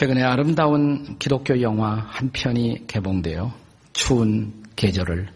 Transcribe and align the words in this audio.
최근에 0.00 0.22
아름다운 0.22 1.18
기독교 1.18 1.60
영화 1.60 2.06
한 2.08 2.30
편이 2.32 2.86
개봉되어 2.86 3.52
추운 3.92 4.64
계절을 4.74 5.28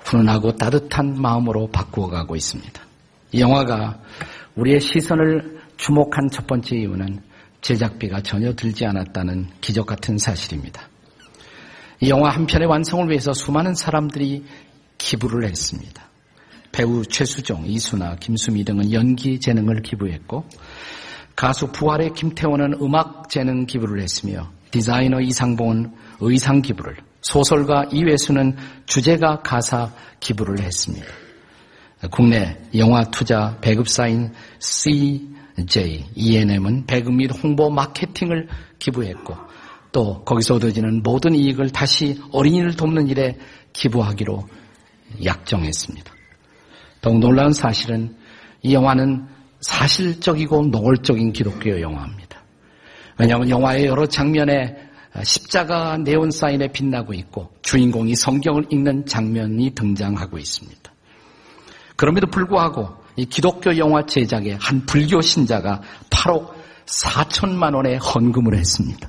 훈훈하고 0.00 0.56
따뜻한 0.56 1.18
마음으로 1.18 1.68
바꾸어 1.68 2.08
가고 2.08 2.36
있습니다. 2.36 2.82
이 3.32 3.40
영화가 3.40 3.98
우리의 4.54 4.82
시선을 4.82 5.62
주목한 5.78 6.28
첫 6.30 6.46
번째 6.46 6.76
이유는 6.76 7.22
제작비가 7.62 8.20
전혀 8.20 8.52
들지 8.52 8.84
않았다는 8.84 9.46
기적 9.62 9.86
같은 9.86 10.18
사실입니다. 10.18 10.90
이 12.00 12.10
영화 12.10 12.28
한 12.28 12.46
편의 12.46 12.68
완성을 12.68 13.08
위해서 13.08 13.32
수많은 13.32 13.74
사람들이 13.74 14.44
기부를 14.98 15.48
했습니다. 15.48 16.06
배우 16.70 17.02
최수종, 17.06 17.64
이수나, 17.64 18.16
김수미 18.16 18.62
등은 18.62 18.92
연기 18.92 19.40
재능을 19.40 19.80
기부했고 19.80 20.44
가수 21.36 21.70
부활의 21.70 22.14
김태원은 22.14 22.78
음악 22.80 23.28
재능 23.28 23.66
기부를 23.66 24.02
했으며 24.02 24.50
디자이너 24.70 25.20
이상봉은 25.20 25.94
의상 26.20 26.62
기부를, 26.62 26.96
소설가 27.20 27.84
이회수는 27.92 28.56
주제가 28.86 29.42
가사 29.42 29.92
기부를 30.18 30.60
했습니다. 30.60 31.06
국내 32.10 32.58
영화 32.76 33.04
투자 33.04 33.58
배급사인 33.60 34.32
CJ, 34.58 36.06
ENM은 36.14 36.86
배급 36.86 37.14
및 37.14 37.30
홍보 37.42 37.70
마케팅을 37.70 38.48
기부했고 38.78 39.36
또 39.92 40.24
거기서 40.24 40.56
얻어지는 40.56 41.02
모든 41.02 41.34
이익을 41.34 41.70
다시 41.70 42.20
어린이를 42.32 42.76
돕는 42.76 43.08
일에 43.08 43.38
기부하기로 43.72 44.46
약정했습니다. 45.24 46.12
더욱 47.00 47.18
놀라운 47.18 47.52
사실은 47.52 48.16
이 48.62 48.74
영화는 48.74 49.35
사실적이고 49.66 50.66
노골적인 50.66 51.32
기독교 51.32 51.80
영화입니다. 51.80 52.40
왜냐하면 53.18 53.50
영화의 53.50 53.86
여러 53.86 54.06
장면에 54.06 54.76
십자가 55.24 55.96
네온 55.96 56.30
사인에 56.30 56.68
빛나고 56.68 57.14
있고 57.14 57.50
주인공이 57.62 58.14
성경을 58.14 58.66
읽는 58.70 59.06
장면이 59.06 59.70
등장하고 59.70 60.38
있습니다. 60.38 60.92
그럼에도 61.96 62.28
불구하고 62.28 62.90
이 63.16 63.24
기독교 63.24 63.76
영화 63.76 64.06
제작에 64.06 64.56
한 64.60 64.86
불교 64.86 65.20
신자가 65.20 65.82
8억 66.10 66.52
4천만 66.84 67.74
원의 67.74 67.96
헌금을 67.96 68.56
했습니다. 68.56 69.08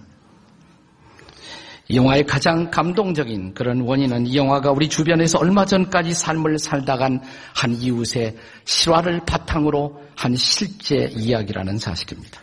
이 1.89 1.95
영화의 1.95 2.25
가장 2.25 2.69
감동적인 2.69 3.53
그런 3.53 3.81
원인은 3.81 4.27
이 4.27 4.35
영화가 4.35 4.71
우리 4.71 4.89
주변에서 4.89 5.39
얼마 5.39 5.66
전까지 5.66 6.13
삶을 6.13 6.59
살다간 6.59 7.21
한 7.55 7.73
이웃의 7.73 8.35
실화를 8.66 9.21
바탕으로 9.25 10.02
한 10.15 10.35
실제 10.35 11.09
이야기라는 11.15 11.77
사실입니다. 11.77 12.41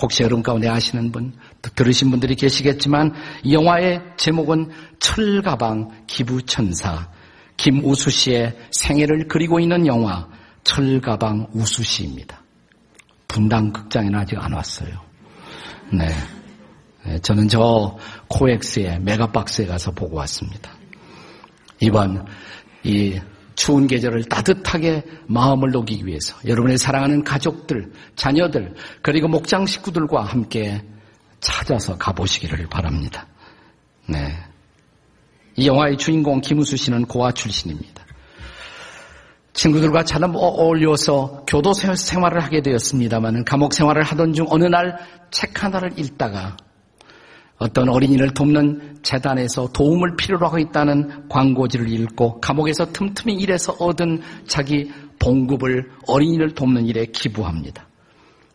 혹시 0.00 0.22
여러분 0.22 0.42
가운데 0.42 0.68
아시는 0.68 1.12
분, 1.12 1.32
들으신 1.74 2.10
분들이 2.10 2.34
계시겠지만 2.34 3.14
이 3.44 3.54
영화의 3.54 4.02
제목은 4.16 4.70
철가방 4.98 6.04
기부천사 6.06 7.08
김우수 7.56 8.10
씨의 8.10 8.56
생애를 8.72 9.28
그리고 9.28 9.60
있는 9.60 9.86
영화 9.86 10.28
철가방 10.64 11.48
우수 11.52 11.82
씨입니다. 11.82 12.42
분당 13.28 13.72
극장에는 13.72 14.18
아직 14.18 14.36
안 14.38 14.52
왔어요. 14.52 14.90
네. 15.92 16.08
네, 17.04 17.18
저는 17.18 17.48
저 17.48 17.98
코엑스의 18.28 19.00
메가박스에 19.00 19.66
가서 19.66 19.90
보고 19.92 20.16
왔습니다. 20.18 20.72
이번 21.80 22.24
이 22.84 23.20
추운 23.54 23.86
계절을 23.86 24.24
따뜻하게 24.24 25.04
마음을 25.26 25.70
녹이기 25.70 26.06
위해서 26.06 26.36
여러분의 26.46 26.78
사랑하는 26.78 27.24
가족들, 27.24 27.92
자녀들, 28.16 28.74
그리고 29.02 29.28
목장 29.28 29.66
식구들과 29.66 30.24
함께 30.24 30.82
찾아서 31.40 31.98
가보시기를 31.98 32.68
바랍니다. 32.68 33.26
네. 34.08 34.36
이 35.56 35.66
영화의 35.66 35.98
주인공 35.98 36.40
김우수 36.40 36.76
씨는 36.76 37.06
고아 37.06 37.32
출신입니다. 37.32 38.02
친구들과 39.52 40.04
잘 40.04 40.22
어울려서 40.24 41.44
교도 41.46 41.74
생활을 41.74 42.42
하게 42.42 42.62
되었습니다만 42.62 43.44
감옥 43.44 43.74
생활을 43.74 44.02
하던 44.02 44.32
중 44.32 44.46
어느 44.48 44.64
날 44.64 44.98
책 45.32 45.64
하나를 45.64 45.98
읽다가 45.98 46.56
어떤 47.62 47.88
어린이를 47.88 48.34
돕는 48.34 48.98
재단에서 49.04 49.68
도움을 49.72 50.16
필요로 50.16 50.46
하고 50.46 50.58
있다는 50.58 51.28
광고지를 51.28 51.88
읽고 51.88 52.40
감옥에서 52.40 52.86
틈틈이 52.86 53.34
일해서 53.34 53.72
얻은 53.78 54.20
자기 54.48 54.90
봉급을 55.20 55.88
어린이를 56.08 56.54
돕는 56.54 56.86
일에 56.86 57.06
기부합니다. 57.06 57.86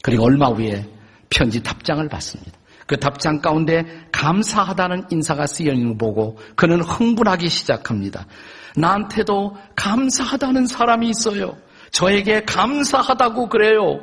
그리고 0.03 0.25
얼마 0.25 0.47
후에 0.47 0.85
편지 1.29 1.63
답장을 1.63 2.05
받습니다. 2.09 2.51
그 2.85 2.97
답장 2.97 3.39
가운데 3.39 3.85
감사하다는 4.11 5.05
인사가 5.11 5.47
쓰여 5.47 5.71
있는 5.71 5.89
걸 5.89 5.97
보고 5.97 6.37
그는 6.57 6.81
흥분하기 6.81 7.47
시작합니다. 7.47 8.27
나한테도 8.75 9.55
감사하다는 9.75 10.67
사람이 10.67 11.09
있어요. 11.09 11.55
저에게 11.91 12.43
감사하다고 12.43 13.47
그래요. 13.47 14.01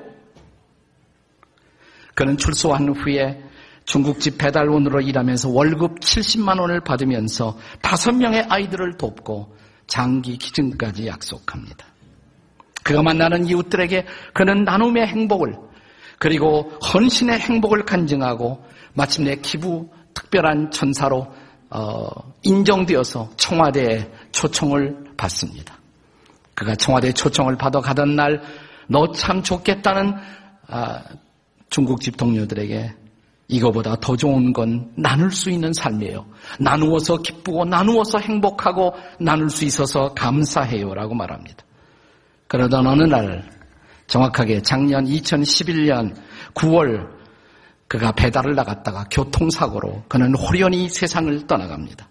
그는 2.14 2.38
출소한 2.38 2.88
후에 2.88 3.44
중국집 3.84 4.39
배달원으로 4.39 5.00
일하면서 5.00 5.50
월급 5.50 6.00
70만 6.00 6.61
원을 6.61 6.81
받으면서 6.81 7.59
다섯 7.83 8.12
명의 8.12 8.43
아이들을 8.49 8.97
돕고 8.97 9.55
장기 9.87 10.39
기증까지 10.39 11.06
약속합니다. 11.06 11.87
그가 12.83 13.03
만나는 13.03 13.47
이웃들에게 13.47 14.06
그는 14.33 14.65
나눔의 14.65 15.06
행복을 15.06 15.56
그리고 16.19 16.71
헌신의 16.93 17.39
행복을 17.41 17.84
간증하고 17.84 18.65
마침내 18.94 19.37
기부 19.37 19.89
특별한 20.15 20.71
천사로 20.71 21.27
어, 21.71 22.09
인정되어서 22.43 23.31
청와대에 23.37 24.11
초청을 24.33 25.15
받습니다. 25.17 25.78
그가 26.55 26.77
청와대 26.77 27.12
초청을 27.12 27.56
받아 27.56 27.81
가던 27.81 28.17
날 28.17 28.43
너 28.89 29.12
참 29.12 29.43
좋겠다는 29.43 30.15
아, 30.69 31.03
중국집 31.71 32.17
동료들에게 32.17 32.94
이거보다 33.49 33.97
더 34.00 34.16
좋은 34.16 34.53
건 34.53 34.93
나눌 34.97 35.31
수 35.31 35.50
있는 35.50 35.72
삶이에요. 35.72 36.27
나누어서 36.59 37.19
기쁘고 37.19 37.65
나누어서 37.65 38.19
행복하고 38.19 38.94
나눌 39.21 39.50
수 39.50 39.65
있어서 39.65 40.15
감사해요라고 40.15 41.15
말합니다. 41.15 41.65
그러던 42.49 42.87
어느 42.87 43.03
날 43.03 43.49
정확하게 44.06 44.62
작년 44.62 45.05
2011년 45.05 46.15
9월 46.55 47.09
그가 47.88 48.12
배달을 48.12 48.55
나갔다가 48.55 49.05
교통사고로 49.10 50.05
그는 50.09 50.34
호련히 50.34 50.88
세상을 50.88 51.47
떠나갑니다. 51.47 52.09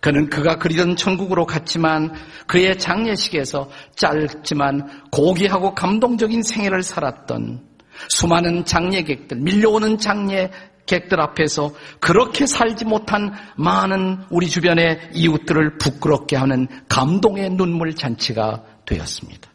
그는 0.00 0.28
그가 0.30 0.56
그리던 0.56 0.94
천국으로 0.94 1.44
갔지만 1.44 2.12
그의 2.46 2.78
장례식에서 2.78 3.68
짧지만 3.96 5.08
고귀하고 5.10 5.74
감동적인 5.74 6.42
생애를 6.42 6.82
살았던 6.82 7.67
수많은 8.08 8.64
장례객들, 8.64 9.38
밀려오는 9.38 9.98
장례객들 9.98 11.20
앞에서 11.20 11.72
그렇게 12.00 12.46
살지 12.46 12.84
못한 12.84 13.32
많은 13.56 14.24
우리 14.30 14.48
주변의 14.48 15.10
이웃들을 15.14 15.78
부끄럽게 15.78 16.36
하는 16.36 16.68
감동의 16.88 17.50
눈물 17.50 17.94
잔치가 17.94 18.64
되었습니다. 18.86 19.50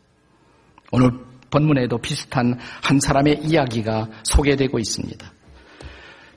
오늘 0.91 1.11
본문에도 1.49 1.99
비슷한 1.99 2.57
한 2.81 2.99
사람의 2.99 3.41
이야기가 3.43 4.07
소개되고 4.23 4.79
있습니다. 4.79 5.31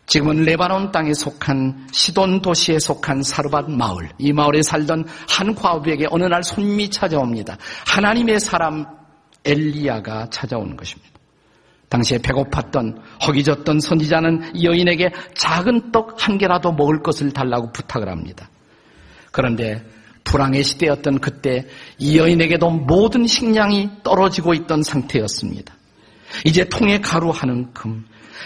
지금은 0.06 0.44
레바논 0.44 0.92
땅에 0.92 1.12
속한 1.14 1.88
시돈 1.90 2.40
도시에 2.40 2.78
속한 2.78 3.22
사르밧 3.22 3.70
마을, 3.70 4.08
이 4.18 4.32
마을에 4.32 4.62
살던 4.62 5.04
한 5.28 5.54
과부에게 5.54 6.06
어느 6.10 6.24
날 6.24 6.44
손님이 6.44 6.90
찾아옵니다. 6.90 7.58
하나님의 7.88 8.38
사람 8.38 8.86
엘리야가 9.44 10.30
찾아오는 10.30 10.76
것입니다. 10.76 11.15
당시에 11.88 12.18
배고팠던 12.18 12.98
허기졌던 13.26 13.80
선지자는 13.80 14.62
여인에게 14.62 15.10
작은 15.34 15.92
떡 15.92 16.16
한 16.26 16.38
개라도 16.38 16.72
먹을 16.72 17.02
것을 17.02 17.32
달라고 17.32 17.70
부탁을 17.72 18.08
합니다. 18.08 18.50
그런데 19.30 19.84
불황의 20.24 20.64
시대였던 20.64 21.20
그때 21.20 21.66
이 21.98 22.18
여인에게도 22.18 22.68
모든 22.70 23.26
식량이 23.26 24.02
떨어지고 24.02 24.54
있던 24.54 24.82
상태였습니다. 24.82 25.74
이제 26.44 26.64
통에 26.64 27.00
가루 27.00 27.30
하는 27.30 27.72
금, 27.72 28.04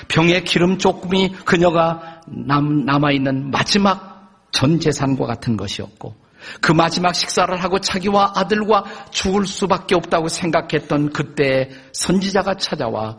병에 0.09 0.43
기름 0.43 0.77
조금이 0.79 1.33
그녀가 1.47 2.21
남, 2.27 2.85
남아있는 2.85 3.51
마지막 3.51 4.49
전 4.53 4.79
재산과 4.79 5.27
같은 5.27 5.57
것이었고 5.57 6.15
그 6.61 6.73
마지막 6.73 7.15
식사를 7.15 7.55
하고 7.63 7.79
자기와 7.79 8.33
아들과 8.35 8.85
죽을 9.11 9.47
수밖에 9.47 9.95
없다고 9.95 10.29
생각했던 10.29 11.13
그때 11.13 11.71
선지자가 11.93 12.57
찾아와 12.57 13.19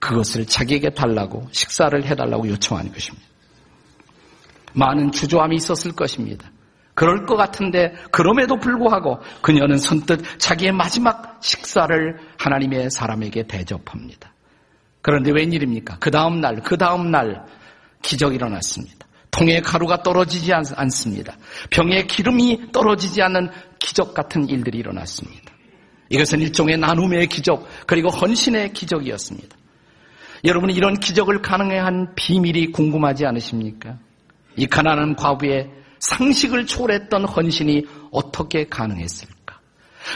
그것을 0.00 0.46
자기에게 0.46 0.90
달라고 0.90 1.48
식사를 1.52 2.04
해달라고 2.04 2.48
요청하는 2.48 2.92
것입니다. 2.92 3.26
많은 4.72 5.12
주저함이 5.12 5.56
있었을 5.56 5.92
것입니다. 5.92 6.50
그럴 6.94 7.26
것 7.26 7.36
같은데 7.36 7.94
그럼에도 8.10 8.58
불구하고 8.58 9.20
그녀는 9.42 9.78
선뜻 9.78 10.38
자기의 10.38 10.72
마지막 10.72 11.38
식사를 11.42 12.18
하나님의 12.38 12.90
사람에게 12.90 13.46
대접합니다. 13.46 14.34
그런데 15.02 15.30
웬일입니까? 15.30 15.98
그 15.98 16.10
다음 16.10 16.40
날, 16.40 16.56
그 16.56 16.76
다음 16.76 17.10
날 17.10 17.46
기적이 18.02 18.36
일어났습니다. 18.36 19.06
통에 19.30 19.60
가루가 19.60 20.02
떨어지지 20.02 20.52
않, 20.52 20.64
습니다 20.90 21.36
병에 21.70 22.04
기름이 22.04 22.72
떨어지지 22.72 23.22
않는 23.22 23.50
기적 23.78 24.12
같은 24.12 24.48
일들이 24.48 24.78
일어났습니다. 24.78 25.52
이것은 26.10 26.40
일종의 26.40 26.78
나눔의 26.78 27.28
기적, 27.28 27.66
그리고 27.86 28.08
헌신의 28.08 28.72
기적이었습니다. 28.72 29.56
여러분 30.44 30.70
이런 30.70 30.98
기적을 30.98 31.42
가능해 31.42 31.78
한 31.78 32.14
비밀이 32.14 32.72
궁금하지 32.72 33.26
않으십니까? 33.26 33.98
이 34.56 34.66
가난한 34.66 35.16
과부의 35.16 35.70
상식을 35.98 36.66
초월했던 36.66 37.24
헌신이 37.24 37.86
어떻게 38.10 38.66
가능했을까? 38.66 39.60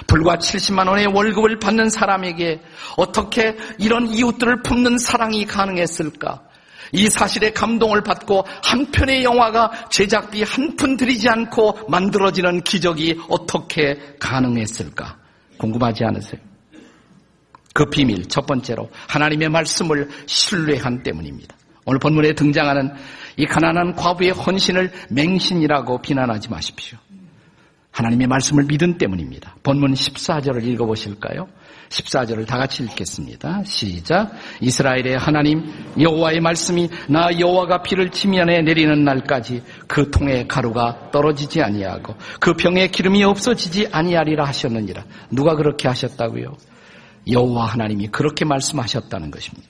불과 0.06 0.36
70만 0.36 0.88
원의 0.88 1.06
월급을 1.06 1.58
받는 1.58 1.90
사람에게 1.90 2.60
어떻게 2.96 3.56
이런 3.78 4.06
이웃들을 4.08 4.62
품는 4.62 4.98
사랑이 4.98 5.44
가능했을까? 5.44 6.42
이 6.92 7.08
사실에 7.08 7.50
감동을 7.50 8.02
받고 8.02 8.46
한 8.62 8.90
편의 8.92 9.24
영화가 9.24 9.88
제작비 9.90 10.42
한 10.42 10.76
푼 10.76 10.96
들이지 10.96 11.28
않고 11.28 11.88
만들어지는 11.88 12.62
기적이 12.62 13.20
어떻게 13.28 13.98
가능했을까? 14.18 15.18
궁금하지 15.58 16.04
않으세요? 16.04 16.53
그 17.74 17.86
비밀, 17.86 18.24
첫 18.26 18.46
번째로 18.46 18.88
하나님의 19.08 19.48
말씀을 19.48 20.08
신뢰한 20.26 21.02
때문입니다. 21.02 21.56
오늘 21.84 21.98
본문에 21.98 22.34
등장하는 22.34 22.92
이 23.36 23.46
가난한 23.46 23.96
과부의 23.96 24.30
헌신을 24.30 24.92
맹신이라고 25.10 26.00
비난하지 26.00 26.48
마십시오. 26.50 26.98
하나님의 27.90 28.28
말씀을 28.28 28.64
믿은 28.64 28.96
때문입니다. 28.96 29.56
본문 29.64 29.92
14절을 29.92 30.64
읽어보실까요? 30.64 31.48
14절을 31.88 32.46
다 32.46 32.58
같이 32.58 32.84
읽겠습니다. 32.84 33.62
시작. 33.64 34.32
이스라엘의 34.60 35.18
하나님 35.18 35.64
여호와의 35.98 36.40
말씀이 36.40 36.88
나 37.08 37.28
여호와가 37.38 37.82
비를 37.82 38.10
치면에 38.10 38.62
내리는 38.62 39.04
날까지 39.04 39.62
그 39.88 40.10
통에 40.10 40.46
가루가 40.46 41.10
떨어지지 41.10 41.60
아니하고 41.60 42.14
그 42.40 42.54
병에 42.54 42.88
기름이 42.88 43.22
없어지지 43.24 43.88
아니하리라 43.90 44.44
하셨느니라. 44.44 45.04
누가 45.30 45.54
그렇게 45.54 45.88
하셨다고요? 45.88 46.56
여호와 47.30 47.66
하나님이 47.66 48.08
그렇게 48.08 48.44
말씀하셨다는 48.44 49.30
것입니다. 49.30 49.68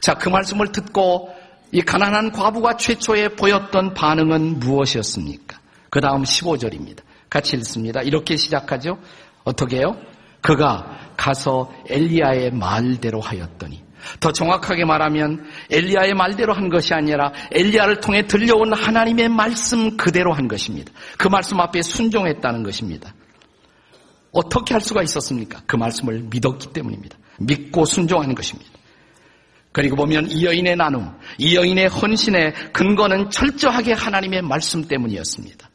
자, 0.00 0.14
그 0.14 0.28
말씀을 0.28 0.72
듣고 0.72 1.34
이 1.72 1.80
가난한 1.82 2.32
과부가 2.32 2.76
최초에 2.76 3.30
보였던 3.30 3.94
반응은 3.94 4.60
무엇이었습니까? 4.60 5.58
그 5.90 6.00
다음 6.00 6.22
15절입니다. 6.22 7.00
같이 7.30 7.56
읽습니다. 7.56 8.02
이렇게 8.02 8.36
시작하죠. 8.36 8.98
어떻게 9.44 9.78
해요? 9.78 9.96
그가 10.42 11.12
가서 11.16 11.72
엘리야의 11.88 12.52
말대로 12.52 13.20
하였더니 13.20 13.82
더 14.20 14.32
정확하게 14.32 14.84
말하면 14.84 15.44
엘리야의 15.70 16.14
말대로 16.14 16.52
한 16.52 16.68
것이 16.68 16.92
아니라 16.92 17.32
엘리야를 17.52 18.00
통해 18.00 18.26
들려온 18.26 18.72
하나님의 18.72 19.28
말씀 19.28 19.96
그대로 19.96 20.32
한 20.32 20.48
것입니다. 20.48 20.92
그 21.16 21.28
말씀 21.28 21.60
앞에 21.60 21.82
순종했다는 21.82 22.64
것입니다. 22.64 23.14
어떻게 24.32 24.74
할 24.74 24.80
수가 24.80 25.02
있었습니까? 25.02 25.62
그 25.66 25.76
말씀을 25.76 26.22
믿었기 26.30 26.72
때문입니다. 26.72 27.16
믿고 27.38 27.84
순종하는 27.84 28.34
것입니다. 28.34 28.70
그리고 29.72 29.96
보면 29.96 30.30
이 30.30 30.44
여인의 30.44 30.76
나눔, 30.76 31.14
이 31.38 31.56
여인의 31.56 31.88
헌신의 31.88 32.54
근거는 32.72 33.30
철저하게 33.30 33.92
하나님의 33.92 34.42
말씀 34.42 34.86
때문이었습니다. 34.86 35.70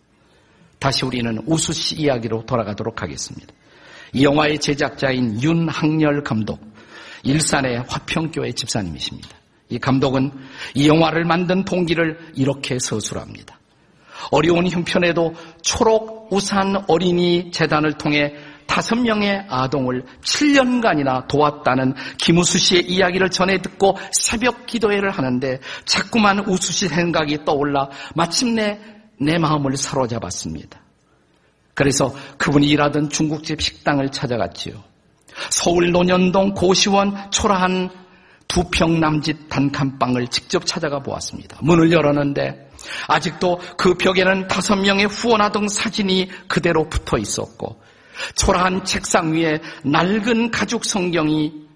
다시 0.79 1.05
우리는 1.05 1.41
우수 1.47 1.73
씨 1.73 1.95
이야기로 1.95 2.45
돌아가도록 2.45 3.01
하겠습니다. 3.01 3.53
이 4.13 4.23
영화의 4.23 4.59
제작자인 4.59 5.41
윤학열 5.41 6.23
감독, 6.23 6.59
일산의 7.23 7.83
화평교회 7.87 8.51
집사님이십니다. 8.51 9.29
이 9.69 9.79
감독은 9.79 10.31
이 10.75 10.87
영화를 10.87 11.25
만든 11.25 11.65
동기를 11.65 12.33
이렇게 12.35 12.77
서술합니다. 12.79 13.56
어려운 14.31 14.67
형편에도 14.67 15.33
초록 15.61 16.27
우산 16.31 16.83
어린이 16.87 17.51
재단을 17.51 17.93
통해 17.93 18.33
다섯 18.65 18.95
명의 18.95 19.45
아동을 19.49 20.03
7년간이나 20.23 21.27
도왔다는 21.27 21.95
김우수 22.17 22.59
씨의 22.59 22.89
이야기를 22.89 23.29
전해 23.29 23.61
듣고 23.61 23.97
새벽 24.11 24.65
기도회를 24.65 25.09
하는데 25.09 25.59
자꾸만 25.85 26.39
우수 26.47 26.73
씨 26.73 26.87
생각이 26.87 27.45
떠올라 27.45 27.89
마침내 28.13 28.79
내 29.19 29.37
마음을 29.37 29.77
사로잡았습니다. 29.77 30.79
그래서 31.73 32.13
그분이 32.37 32.67
일하던 32.67 33.09
중국집 33.09 33.61
식당을 33.61 34.09
찾아갔지요. 34.09 34.83
서울 35.49 35.91
논현동 35.91 36.53
고시원 36.53 37.31
초라한 37.31 37.89
두 38.47 38.63
평 38.71 38.99
남짓 38.99 39.49
단칸방을 39.49 40.27
직접 40.27 40.65
찾아가 40.65 40.99
보았습니다. 40.99 41.59
문을 41.61 41.91
열었는데 41.91 42.66
아직도 43.07 43.59
그 43.77 43.95
벽에는 43.95 44.47
다섯 44.47 44.75
명의 44.75 45.05
후원아동 45.05 45.67
사진이 45.67 46.29
그대로 46.47 46.87
붙어 46.89 47.17
있었고 47.17 47.81
초라한 48.35 48.85
책상 48.85 49.33
위에 49.33 49.59
낡은 49.83 50.51
가죽 50.51 50.85
성경이 50.85 51.67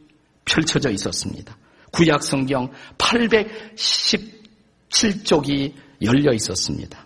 펼쳐져 0.46 0.92
있었습니다. 0.92 1.58
구약 1.92 2.24
성경 2.24 2.72
817쪽이 2.98 5.74
열려 6.02 6.32
있었습니다. 6.34 7.06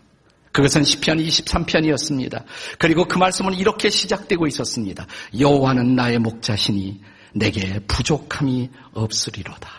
그것은 0.52 0.84
시편 0.86 1.18
23편이었습니다. 1.18 2.46
그리고 2.80 3.06
그 3.06 3.18
말씀은 3.18 3.56
이렇게 3.56 3.90
시작되고 3.90 4.48
있었습니다. 4.48 5.06
여호와는 5.38 5.96
나의 5.96 6.20
목자시니 6.20 7.02
내게 7.34 7.80
부족함이 7.88 8.70
없으리로다. 8.94 9.70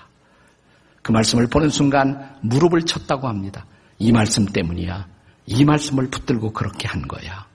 그 1.01 1.13
말씀을 1.13 1.47
보는 1.47 1.71
순간 1.71 2.37
무릎을 2.43 2.83
쳤다고 2.83 3.27
합니다. 3.27 3.65
이 3.99 4.13
말씀 4.13 4.47
때문이야. 4.47 5.07
이 5.47 5.65
말씀을 5.65 6.11
붙들고 6.11 6.53
그렇게 6.53 6.89
한 6.89 7.07
거야. 7.07 7.47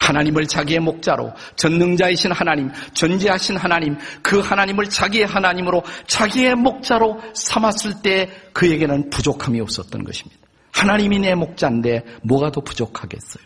하나님을 0.00 0.46
자기의 0.46 0.80
목자로 0.80 1.32
전능자이신 1.56 2.32
하나님, 2.32 2.70
존재하신 2.94 3.56
하나님, 3.56 3.96
그 4.22 4.40
하나님을 4.40 4.88
자기의 4.88 5.26
하나님으로 5.26 5.82
자기의 6.06 6.54
목자로 6.54 7.20
삼았을 7.34 8.02
때 8.02 8.30
그에게는 8.52 9.10
부족함이 9.10 9.60
없었던 9.60 10.04
것입니다. 10.04 10.40
하나님이 10.72 11.18
내 11.18 11.34
목자인데 11.34 12.04
뭐가 12.22 12.52
더 12.52 12.60
부족하겠어요? 12.60 13.44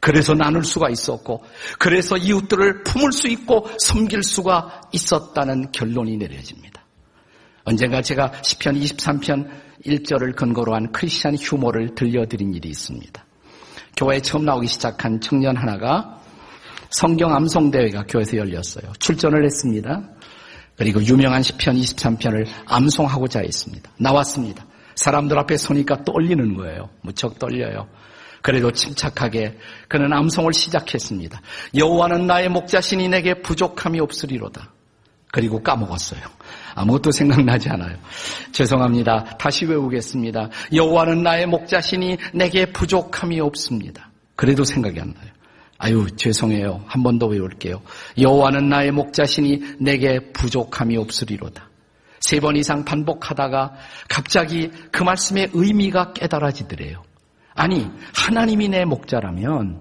그래서 0.00 0.34
나눌 0.34 0.64
수가 0.64 0.88
있었고, 0.88 1.44
그래서 1.78 2.16
이웃들을 2.16 2.84
품을 2.84 3.12
수 3.12 3.28
있고 3.28 3.68
섬길 3.78 4.22
수가 4.22 4.80
있었다는 4.92 5.72
결론이 5.72 6.16
내려집니다. 6.16 6.79
언젠가 7.64 8.02
제가 8.02 8.30
10편 8.30 8.80
23편 8.82 9.48
1절을 9.86 10.36
근거로 10.36 10.74
한 10.74 10.92
크리스찬 10.92 11.36
휴머를 11.36 11.94
들려드린 11.94 12.54
일이 12.54 12.68
있습니다. 12.68 13.24
교회에 13.96 14.20
처음 14.20 14.44
나오기 14.44 14.66
시작한 14.66 15.20
청년 15.20 15.56
하나가 15.56 16.20
성경 16.90 17.34
암송대회가 17.34 18.04
교회에서 18.08 18.36
열렸어요. 18.36 18.92
출전을 18.98 19.44
했습니다. 19.44 20.02
그리고 20.76 21.02
유명한 21.04 21.42
시편 21.42 21.76
23편을 21.76 22.46
암송하고자 22.66 23.40
했습니다. 23.40 23.90
나왔습니다. 23.98 24.64
사람들 24.96 25.38
앞에 25.38 25.56
서니까 25.56 26.04
떨리는 26.04 26.54
거예요. 26.56 26.88
무척 27.02 27.38
떨려요. 27.38 27.88
그래도 28.42 28.70
침착하게 28.72 29.58
그는 29.88 30.12
암송을 30.12 30.52
시작했습니다. 30.54 31.40
여호와는 31.76 32.26
나의 32.26 32.48
목자신이 32.48 33.08
내게 33.08 33.42
부족함이 33.42 34.00
없으리로다. 34.00 34.72
그리고 35.32 35.62
까먹었어요. 35.62 36.20
아무것도 36.74 37.12
생각나지 37.12 37.68
않아요. 37.70 37.96
죄송합니다. 38.52 39.36
다시 39.38 39.64
외우겠습니다. 39.66 40.48
여호와는 40.74 41.22
나의 41.22 41.46
목자신이 41.46 42.18
내게 42.34 42.66
부족함이 42.72 43.40
없습니다. 43.40 44.10
그래도 44.36 44.64
생각이 44.64 45.00
안 45.00 45.12
나요. 45.12 45.30
아유 45.78 46.06
죄송해요. 46.14 46.82
한 46.86 47.02
번 47.02 47.18
더 47.18 47.26
외울게요. 47.26 47.80
여호와는 48.18 48.68
나의 48.68 48.90
목자신이 48.92 49.76
내게 49.80 50.18
부족함이 50.32 50.96
없으리로다. 50.96 51.68
세 52.20 52.38
번 52.40 52.56
이상 52.56 52.84
반복하다가 52.84 53.72
갑자기 54.08 54.70
그 54.92 55.02
말씀의 55.02 55.50
의미가 55.54 56.12
깨달아지더래요. 56.12 57.02
아니 57.54 57.86
하나님이 58.14 58.68
내 58.68 58.84
목자라면 58.84 59.80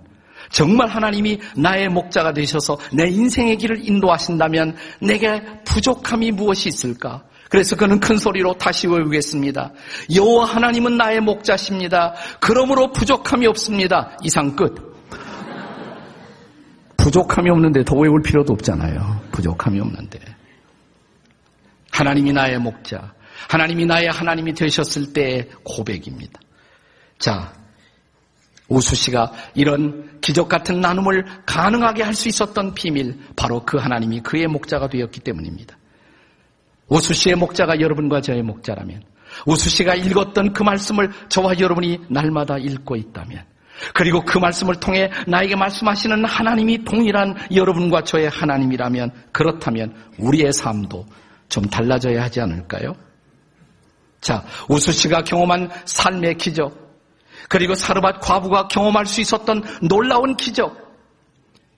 정말 0.50 0.88
하나님이 0.88 1.40
나의 1.56 1.90
목자가 1.90 2.34
되셔서 2.34 2.78
내 2.94 3.08
인생의 3.08 3.58
길을 3.58 3.88
인도하신다면 3.88 4.76
내게 5.02 5.42
부족함이 5.66 6.32
무엇이 6.32 6.70
있을까? 6.70 7.24
그래서 7.50 7.76
그는 7.76 8.00
큰 8.00 8.18
소리로 8.18 8.54
다시 8.58 8.88
외우겠습니다. 8.88 9.74
여호와 10.16 10.46
하나님은 10.46 10.98
나의 10.98 11.22
목자십니다. 11.22 12.14
그러므로 12.40 12.92
부족함이 12.92 13.48
없습니다. 13.48 14.18
이상 14.24 14.56
끝. 14.56 14.90
부족함이 16.98 17.50
없는데 17.50 17.84
더 17.86 17.96
외울 17.96 18.22
필요도 18.22 18.54
없잖아요. 18.54 19.22
부족함이 19.32 19.80
없는데. 19.80 20.20
하나님이 21.92 22.34
나의 22.34 22.60
목자. 22.60 23.14
하나님이 23.50 23.86
나의 23.86 24.10
하나님이 24.10 24.54
되셨을 24.54 25.14
때의 25.14 25.50
고백입니다. 25.64 26.40
자, 27.18 27.52
우수 28.70 28.96
씨가 28.96 29.32
이런 29.56 30.20
기적 30.22 30.48
같은 30.48 30.80
나눔을 30.80 31.26
가능하게 31.46 32.04
할 32.04 32.14
수 32.14 32.30
있었던 32.30 32.74
비밀, 32.74 33.18
바로 33.36 33.64
그 33.66 33.78
하나님이 33.78 34.22
그의 34.22 34.48
목자가 34.48 34.88
되었기 34.88 35.22
때문입니다. 35.22 35.78
우수 36.88 37.14
씨의 37.14 37.36
목자가 37.36 37.80
여러분과 37.80 38.22
저의 38.22 38.44
목자라면, 38.44 39.04
우수 39.46 39.70
씨가 39.70 39.96
읽었던 39.96 40.54
그 40.54 40.64
말씀을 40.64 41.12
저와 41.30 41.60
여러분이 41.60 42.00
날마다 42.10 42.58
읽고 42.58 42.96
있다면, 42.96 43.44
그리고 43.94 44.24
그 44.26 44.38
말씀을 44.38 44.76
통해 44.76 45.10
나에게 45.28 45.56
말씀하시는 45.56 46.26
하나님이 46.26 46.84
동일한 46.84 47.36
여러분과 47.54 48.04
저의 48.04 48.30
하나님이라면, 48.30 49.12
그렇다면 49.32 49.96
우리의 50.18 50.52
삶도 50.52 51.06
좀 51.48 51.66
달라져야 51.66 52.24
하지 52.24 52.42
않을까요? 52.42 52.94
자, 54.20 54.44
우수 54.68 54.92
씨가 54.92 55.24
경험한 55.24 55.70
삶의 55.86 56.38
기적, 56.38 56.89
그리고 57.48 57.76
사르밧 57.76 58.22
과부가 58.22 58.68
경험할 58.68 59.06
수 59.06 59.22
있었던 59.22 59.64
놀라운 59.88 60.36
기적, 60.36 60.90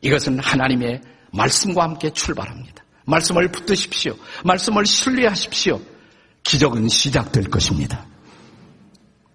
이것은 0.02 0.40
하나님의 0.40 1.02
말씀과 1.32 1.84
함께 1.84 2.10
출발합니다. 2.10 2.84
말씀을 3.06 3.50
붙드십시오. 3.50 4.16
말씀을 4.44 4.86
신뢰하십시오. 4.86 5.80
기적은 6.44 6.88
시작될 6.88 7.46
것입니다. 7.46 8.06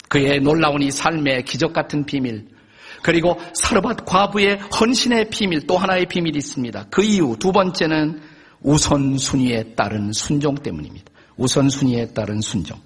그의 0.08 0.40
놀라운 0.40 0.82
이 0.82 0.90
삶의 0.90 1.44
기적 1.44 1.72
같은 1.72 2.04
비밀, 2.04 2.48
그리고 3.02 3.40
사르밧 3.54 4.04
과부의 4.04 4.58
헌신의 4.80 5.30
비밀, 5.30 5.66
또 5.66 5.78
하나의 5.78 6.06
비밀이 6.06 6.36
있습니다. 6.38 6.86
그 6.90 7.04
이유, 7.04 7.36
두 7.38 7.52
번째는 7.52 8.20
우선순위에 8.60 9.74
따른 9.76 10.12
순종 10.12 10.54
때문입니다. 10.56 11.12
우선순위에 11.36 12.08
따른 12.08 12.40
순종. 12.40 12.80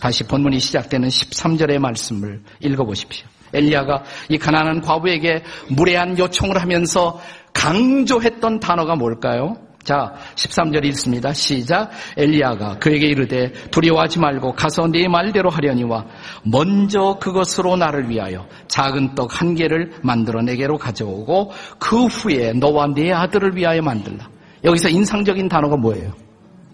다시 0.00 0.24
본문이 0.24 0.60
시작되는 0.60 1.08
13절의 1.08 1.78
말씀을 1.78 2.42
읽어보십시오. 2.60 3.26
엘리야가 3.52 4.04
이 4.28 4.38
가난한 4.38 4.82
과부에게 4.82 5.42
무례한 5.70 6.18
요청을 6.18 6.60
하면서 6.60 7.20
강조했던 7.52 8.60
단어가 8.60 8.94
뭘까요? 8.94 9.56
자, 9.84 10.12
13절 10.34 10.84
읽습니다. 10.86 11.32
시작. 11.32 11.90
엘리야가 12.18 12.78
그에게 12.78 13.06
이르되 13.06 13.52
두려워하지 13.70 14.18
말고 14.18 14.52
가서 14.52 14.86
네 14.88 15.08
말대로 15.08 15.48
하려니와 15.48 16.04
먼저 16.42 17.16
그것으로 17.18 17.76
나를 17.76 18.10
위하여 18.10 18.46
작은 18.68 19.14
떡 19.14 19.40
한 19.40 19.54
개를 19.54 19.92
만들어 20.02 20.42
내게로 20.42 20.76
가져오고 20.76 21.52
그 21.78 22.04
후에 22.06 22.52
너와 22.52 22.88
네 22.94 23.12
아들을 23.12 23.56
위하여 23.56 23.80
만들라. 23.80 24.28
여기서 24.64 24.90
인상적인 24.90 25.48
단어가 25.48 25.76
뭐예요? 25.76 26.12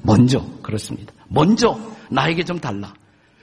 먼저. 0.02 0.45
그렇습니다. 0.62 1.12
먼저 1.28 1.78
나에게 2.11 2.43
좀 2.43 2.59
달라. 2.59 2.93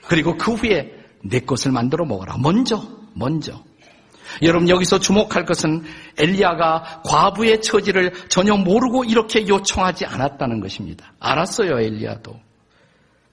그리고 0.06 0.36
그 0.36 0.52
후에 0.52 0.92
내 1.22 1.40
것을 1.40 1.72
만들어 1.72 2.04
먹어라. 2.04 2.36
먼저. 2.38 2.82
먼저. 3.14 3.62
여러분 4.40 4.68
여기서 4.68 4.98
주목할 4.98 5.44
것은 5.44 5.84
엘리야가 6.16 7.02
과부의 7.04 7.60
처지를 7.60 8.12
전혀 8.28 8.56
모르고 8.56 9.04
이렇게 9.04 9.46
요청하지 9.46 10.06
않았다는 10.06 10.60
것입니다. 10.60 11.12
알았어요, 11.20 11.78
엘리야도. 11.78 12.40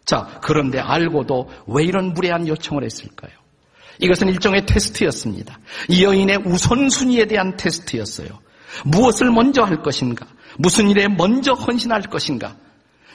자, 0.05 0.39
그런데 0.41 0.79
알고도 0.79 1.49
왜 1.67 1.83
이런 1.83 2.13
무례한 2.13 2.47
요청을 2.47 2.83
했을까요? 2.83 3.31
이것은 3.99 4.29
일종의 4.29 4.65
테스트였습니다. 4.65 5.59
이 5.89 6.03
여인의 6.03 6.43
우선순위에 6.45 7.25
대한 7.25 7.55
테스트였어요. 7.57 8.29
무엇을 8.85 9.29
먼저 9.31 9.63
할 9.63 9.81
것인가? 9.81 10.25
무슨 10.57 10.89
일에 10.89 11.07
먼저 11.07 11.53
헌신할 11.53 12.03
것인가? 12.03 12.55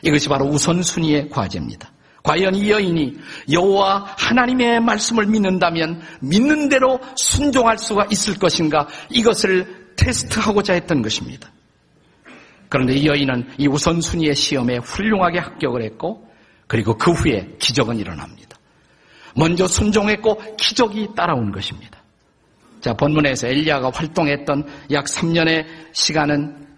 이것이 0.02 0.28
바로 0.28 0.46
우선순위의 0.46 1.30
과제입니다. 1.30 1.90
과연 2.24 2.54
이 2.54 2.70
여인이 2.70 3.18
여호와 3.52 4.14
하나님의 4.18 4.80
말씀을 4.80 5.26
믿는다면 5.26 6.00
믿는 6.22 6.70
대로 6.70 6.98
순종할 7.16 7.76
수가 7.76 8.06
있을 8.10 8.38
것인가 8.38 8.88
이것을 9.10 9.92
테스트하고자 9.96 10.72
했던 10.72 11.02
것입니다. 11.02 11.52
그런데 12.70 12.94
이 12.94 13.06
여인은 13.06 13.50
이 13.58 13.68
우선순위의 13.68 14.34
시험에 14.34 14.78
훌륭하게 14.78 15.38
합격을 15.38 15.82
했고 15.82 16.26
그리고 16.66 16.96
그 16.96 17.12
후에 17.12 17.56
기적은 17.58 17.98
일어납니다. 17.98 18.56
먼저 19.36 19.66
순종했고 19.66 20.56
기적이 20.56 21.08
따라온 21.14 21.52
것입니다. 21.52 22.02
자, 22.80 22.94
본문에서 22.94 23.48
엘리야가 23.48 23.90
활동했던 23.90 24.66
약 24.92 25.04
3년의 25.04 25.66
시간은 25.92 26.68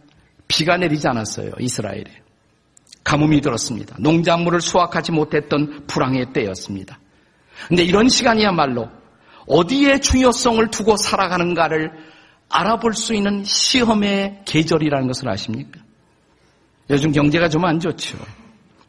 비가 0.48 0.76
내리지 0.76 1.06
않았어요. 1.06 1.52
이스라엘에. 1.60 2.25
가뭄이 3.06 3.40
들었습니다. 3.40 3.94
농작물을 4.00 4.60
수확하지 4.60 5.12
못했던 5.12 5.86
불황의 5.86 6.32
때였습니다. 6.32 6.98
근데 7.68 7.84
이런 7.84 8.08
시간이야말로 8.08 8.88
어디에 9.46 10.00
중요성을 10.00 10.66
두고 10.72 10.96
살아가는가를 10.96 11.92
알아볼 12.48 12.94
수 12.94 13.14
있는 13.14 13.44
시험의 13.44 14.42
계절이라는 14.44 15.06
것을 15.06 15.28
아십니까? 15.28 15.80
요즘 16.90 17.12
경제가 17.12 17.48
좀 17.48 17.64
안 17.64 17.78
좋죠. 17.78 18.18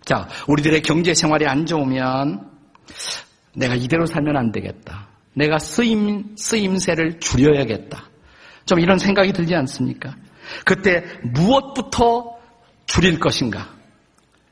자, 0.04 0.28
우리들의 0.48 0.82
경제 0.82 1.14
생활이 1.14 1.46
안 1.46 1.68
좋으면 1.68 2.50
내가 3.54 3.76
이대로 3.76 4.08
살면 4.08 4.36
안 4.36 4.52
되겠다. 4.52 5.10
내가 5.36 5.60
쓰임, 5.60 6.36
쓰임새를 6.36 7.20
줄여야겠다. 7.20 8.04
좀 8.66 8.80
이런 8.80 8.98
생각이 8.98 9.32
들지 9.32 9.54
않습니까? 9.54 10.16
그때 10.66 11.04
무엇부터 11.22 12.36
줄일 12.88 13.20
것인가? 13.20 13.77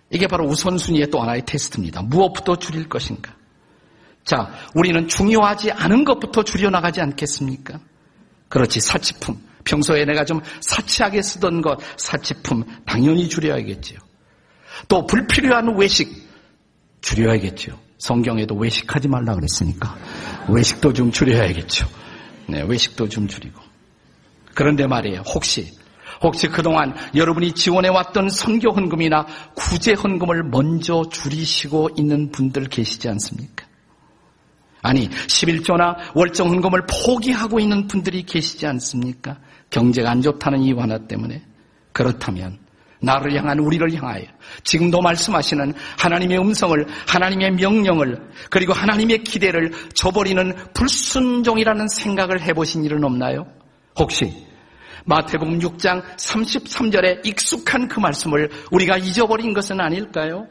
이게 0.09 0.27
바로 0.27 0.45
우선순위의 0.45 1.09
또 1.09 1.21
하나의 1.21 1.43
테스트입니다. 1.45 2.03
무엇부터 2.03 2.57
줄일 2.57 2.87
것인가? 2.87 3.33
자, 4.23 4.51
우리는 4.73 5.07
중요하지 5.07 5.71
않은 5.71 6.03
것부터 6.03 6.43
줄여나가지 6.43 7.01
않겠습니까? 7.01 7.79
그렇지, 8.49 8.79
사치품. 8.79 9.39
평소에 9.63 10.05
내가 10.05 10.25
좀 10.25 10.41
사치하게 10.61 11.21
쓰던 11.21 11.61
것, 11.61 11.79
사치품, 11.97 12.63
당연히 12.85 13.27
줄여야겠지요. 13.27 13.99
또, 14.87 15.05
불필요한 15.05 15.75
외식, 15.77 16.11
줄여야겠죠. 17.01 17.79
성경에도 17.97 18.55
외식하지 18.55 19.07
말라 19.07 19.35
그랬으니까, 19.35 19.97
외식도 20.49 20.93
좀 20.93 21.11
줄여야겠죠. 21.11 21.87
네, 22.47 22.61
외식도 22.61 23.09
좀 23.09 23.27
줄이고. 23.27 23.59
그런데 24.53 24.85
말이에요, 24.87 25.21
혹시, 25.21 25.71
혹시 26.21 26.47
그동안 26.47 26.95
여러분이 27.15 27.53
지원해왔던 27.53 28.29
선교 28.29 28.71
헌금이나 28.71 29.25
구제 29.55 29.93
헌금을 29.93 30.43
먼저 30.43 31.03
줄이시고 31.09 31.89
있는 31.97 32.31
분들 32.31 32.65
계시지 32.65 33.09
않습니까? 33.09 33.65
아니, 34.81 35.09
11조나 35.09 35.95
월정 36.13 36.49
헌금을 36.49 36.85
포기하고 36.85 37.59
있는 37.59 37.87
분들이 37.87 38.23
계시지 38.23 38.67
않습니까? 38.67 39.37
경제가 39.71 40.11
안 40.11 40.21
좋다는 40.21 40.61
이유 40.61 40.79
하나 40.79 40.99
때문에. 40.99 41.43
그렇다면, 41.91 42.59
나를 43.01 43.35
향한 43.35 43.59
우리를 43.59 43.93
향하여 43.95 44.23
지금도 44.63 45.01
말씀하시는 45.01 45.73
하나님의 45.97 46.39
음성을, 46.39 46.85
하나님의 47.07 47.51
명령을, 47.51 48.29
그리고 48.49 48.73
하나님의 48.73 49.23
기대를 49.23 49.71
저버리는 49.95 50.53
불순종이라는 50.73 51.87
생각을 51.87 52.41
해보신 52.41 52.83
일은 52.85 53.03
없나요? 53.03 53.47
혹시 53.97 54.45
마태복음 55.05 55.59
6장 55.59 56.03
33절에 56.17 57.25
익숙한 57.25 57.87
그 57.87 57.99
말씀을 57.99 58.49
우리가 58.71 58.97
잊어버린 58.97 59.53
것은 59.53 59.79
아닐까요? 59.79 60.47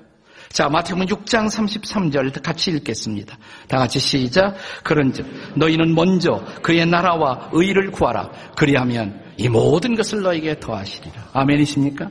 자, 0.49 0.69
마태복음 0.69 1.07
6장 1.07 1.49
33절 1.49 2.41
같이 2.41 2.71
읽겠습니다. 2.71 3.37
다 3.67 3.79
같이 3.79 3.99
시작. 3.99 4.55
그런즉 4.85 5.27
너희는 5.57 5.95
먼저 5.95 6.45
그의 6.63 6.87
나라와 6.87 7.51
의를 7.53 7.91
구하라. 7.91 8.31
그리하면 8.57 9.21
이 9.37 9.49
모든 9.49 9.97
것을 9.97 10.23
너에게 10.23 10.61
더하시리라. 10.61 11.31
아멘이십니까? 11.33 12.09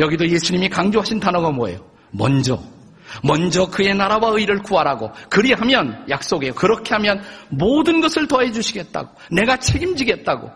여기도 0.00 0.28
예수님이 0.28 0.68
강조하신 0.68 1.20
단어가 1.20 1.52
뭐예요? 1.52 1.78
먼저. 2.10 2.60
먼저 3.22 3.66
그의 3.66 3.94
나라와 3.94 4.30
의를 4.30 4.60
구하라고. 4.62 5.12
그리하면 5.30 6.04
약속이에요. 6.08 6.54
그렇게 6.54 6.94
하면 6.94 7.22
모든 7.48 8.00
것을 8.00 8.26
더해 8.26 8.50
주시겠다고. 8.50 9.10
내가 9.30 9.56
책임지겠다고. 9.58 10.50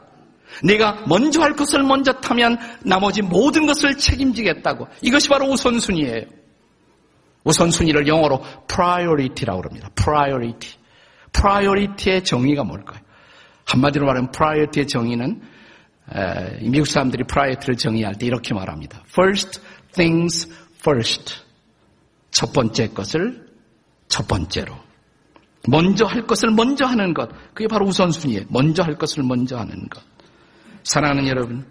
내가 0.62 1.04
먼저 1.06 1.40
할 1.40 1.54
것을 1.54 1.82
먼저 1.82 2.12
타면 2.12 2.58
나머지 2.84 3.22
모든 3.22 3.66
것을 3.66 3.96
책임지겠다고. 3.96 4.88
이것이 5.02 5.28
바로 5.28 5.46
우선순위예요. 5.46 6.26
우선순위를 7.44 8.06
영어로 8.06 8.42
priority라고 8.68 9.62
합니다. 9.64 9.90
priority. 9.94 10.74
priority의 11.32 12.24
정의가 12.24 12.62
뭘까요? 12.64 13.00
한마디로 13.64 14.06
말하면 14.06 14.30
priority의 14.30 14.86
정의는 14.86 15.42
미국 16.62 16.86
사람들이 16.86 17.24
priority를 17.24 17.76
정의할 17.76 18.14
때 18.14 18.26
이렇게 18.26 18.54
말합니다. 18.54 19.02
first 19.08 19.60
things 19.92 20.48
first. 20.78 21.42
첫 22.30 22.52
번째 22.52 22.88
것을 22.88 23.46
첫 24.08 24.28
번째로. 24.28 24.76
먼저 25.68 26.04
할 26.06 26.26
것을 26.26 26.50
먼저 26.50 26.84
하는 26.84 27.14
것. 27.14 27.30
그게 27.54 27.68
바로 27.68 27.86
우선순위예요. 27.86 28.46
먼저 28.48 28.82
할 28.82 28.96
것을 28.96 29.22
먼저 29.22 29.56
하는 29.56 29.88
것. 29.88 30.02
사랑하는 30.84 31.28
여러분, 31.28 31.64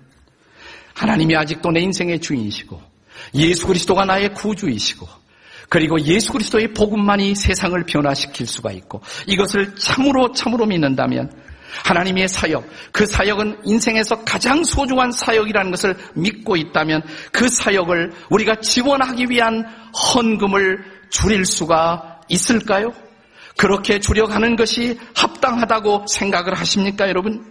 하나님이 0.94 1.36
아직도 1.36 1.72
내 1.72 1.82
인생의 1.82 2.20
주인이시고 2.22 2.82
예수 3.36 3.68
그리스도가 3.68 4.06
나의 4.06 4.34
구주이시고 4.34 5.08
그리고 5.70 6.00
예수 6.02 6.34
그리스도의 6.34 6.74
복음만이 6.74 7.34
세상을 7.34 7.82
변화시킬 7.86 8.46
수가 8.46 8.72
있고 8.74 9.02
이것을 9.26 9.76
참으로 9.76 10.32
참으로 10.34 10.66
믿는다면 10.66 11.32
하나님의 11.86 12.28
사역, 12.28 12.68
그 12.92 13.06
사역은 13.06 13.62
인생에서 13.64 14.24
가장 14.26 14.64
소중한 14.64 15.12
사역이라는 15.12 15.72
것을 15.72 15.96
믿고 16.16 16.58
있다면 16.58 17.02
그 17.32 17.48
사역을 17.48 18.12
우리가 18.30 18.56
지원하기 18.56 19.28
위한 19.30 19.66
헌금을 19.94 20.84
줄일 21.10 21.46
수가 21.46 22.22
있을까요? 22.28 22.92
그렇게 23.58 24.00
줄여가는 24.00 24.56
것이 24.56 25.00
합당하다고 25.16 26.08
생각을 26.08 26.54
하십니까, 26.56 27.08
여러분? 27.08 27.46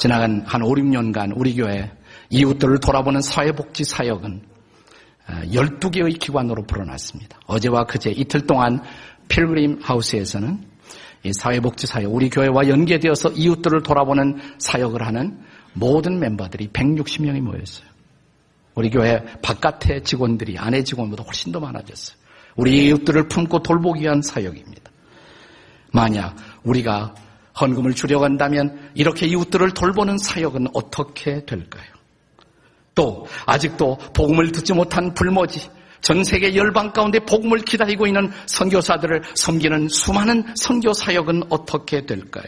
지나간 0.00 0.42
한 0.46 0.62
5, 0.62 0.66
6년간 0.66 1.34
우리 1.36 1.54
교회 1.54 1.92
이웃들을 2.30 2.80
돌아보는 2.80 3.20
사회복지 3.20 3.84
사역은 3.84 4.40
12개의 5.52 6.14
어, 6.14 6.18
기관으로 6.18 6.62
불어났습니다. 6.64 7.38
어제와 7.44 7.84
그제 7.84 8.10
이틀 8.10 8.46
동안 8.46 8.82
필그림 9.28 9.80
하우스에서는 9.82 10.64
사회복지 11.32 11.86
사역, 11.86 12.14
우리 12.14 12.30
교회와 12.30 12.68
연계되어서 12.68 13.32
이웃들을 13.32 13.82
돌아보는 13.82 14.40
사역을 14.56 15.06
하는 15.06 15.38
모든 15.74 16.18
멤버들이 16.18 16.68
160명이 16.68 17.42
모였어요. 17.42 17.86
우리 18.76 18.88
교회 18.88 19.22
바깥의 19.42 20.04
직원들이 20.04 20.56
안에 20.56 20.82
직원보다 20.82 21.24
훨씬 21.24 21.52
더 21.52 21.60
많아졌어요. 21.60 22.16
우리 22.56 22.86
이웃들을 22.86 23.28
품고 23.28 23.62
돌보기 23.62 24.00
위한 24.00 24.22
사역입니다. 24.22 24.90
만약 25.92 26.36
우리가 26.64 27.14
헌금을 27.58 27.94
줄여간다면 27.94 28.92
이렇게 28.94 29.26
이웃들을 29.26 29.72
돌보는 29.72 30.18
사역은 30.18 30.68
어떻게 30.74 31.44
될까요? 31.44 31.84
또 32.94 33.26
아직도 33.46 33.96
복음을 34.14 34.52
듣지 34.52 34.72
못한 34.72 35.14
불모지 35.14 35.70
전 36.00 36.24
세계 36.24 36.54
열방 36.54 36.92
가운데 36.92 37.18
복음을 37.20 37.58
기다리고 37.58 38.06
있는 38.06 38.30
선교사들을 38.46 39.22
섬기는 39.34 39.88
수많은 39.88 40.44
선교 40.56 40.92
사역은 40.92 41.44
어떻게 41.50 42.06
될까요? 42.06 42.46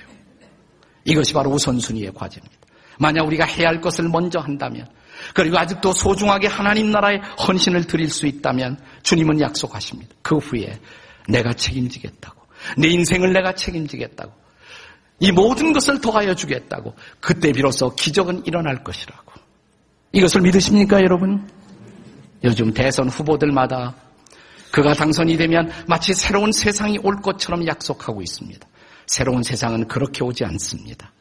이것이 1.05 1.33
바로 1.33 1.51
우선순위의 1.51 2.13
과제입니다. 2.15 2.57
만약 2.99 3.27
우리가 3.27 3.45
해야 3.45 3.69
할 3.69 3.81
것을 3.81 4.09
먼저 4.09 4.39
한다면 4.39 4.87
그리고 5.35 5.59
아직도 5.59 5.93
소중하게 5.93 6.47
하나님 6.47 6.91
나라에 6.91 7.19
헌신을 7.47 7.87
드릴 7.87 8.11
수 8.11 8.27
있다면 8.27 8.79
주님은 9.03 9.41
약속하십니다. 9.41 10.15
그 10.23 10.37
후에 10.37 10.79
내가 11.29 11.53
책임지겠다고. 11.53 12.43
내 12.79 12.89
인생을 12.89 13.33
내가 13.33 13.55
책임지겠다고. 13.55 14.33
이 15.23 15.31
모든 15.31 15.73
것을 15.73 16.01
더하여 16.01 16.35
주겠다고. 16.35 16.97
그때 17.21 17.53
비로소 17.53 17.95
기적은 17.95 18.45
일어날 18.45 18.83
것이라고. 18.83 19.33
이것을 20.11 20.41
믿으십니까, 20.41 21.01
여러분? 21.01 21.49
요즘 22.43 22.75
대선 22.75 23.09
후보들마다 23.09 23.95
그가 24.73 24.95
당선이 24.95 25.37
되면 25.37 25.71
마치 25.87 26.13
새로운 26.13 26.51
세상이 26.51 26.99
올 27.05 27.23
것처럼 27.23 27.65
약속하고 27.69 28.21
있습니다. 28.21 28.67
새로운 29.07 29.45
세상은 29.45 29.87
그렇게 29.87 30.25
오지 30.25 30.45
않습니다. 30.45 31.13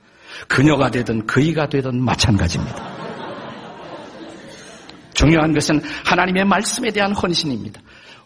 그녀가 0.48 0.90
되든 0.90 1.28
그이가 1.28 1.70
되든 1.70 2.04
마찬가지입니다. 2.04 3.02
중요한 5.14 5.54
것은 5.54 5.80
하나님의 6.06 6.46
말씀에 6.46 6.90
대한 6.90 7.14
헌신입니다. 7.14 7.80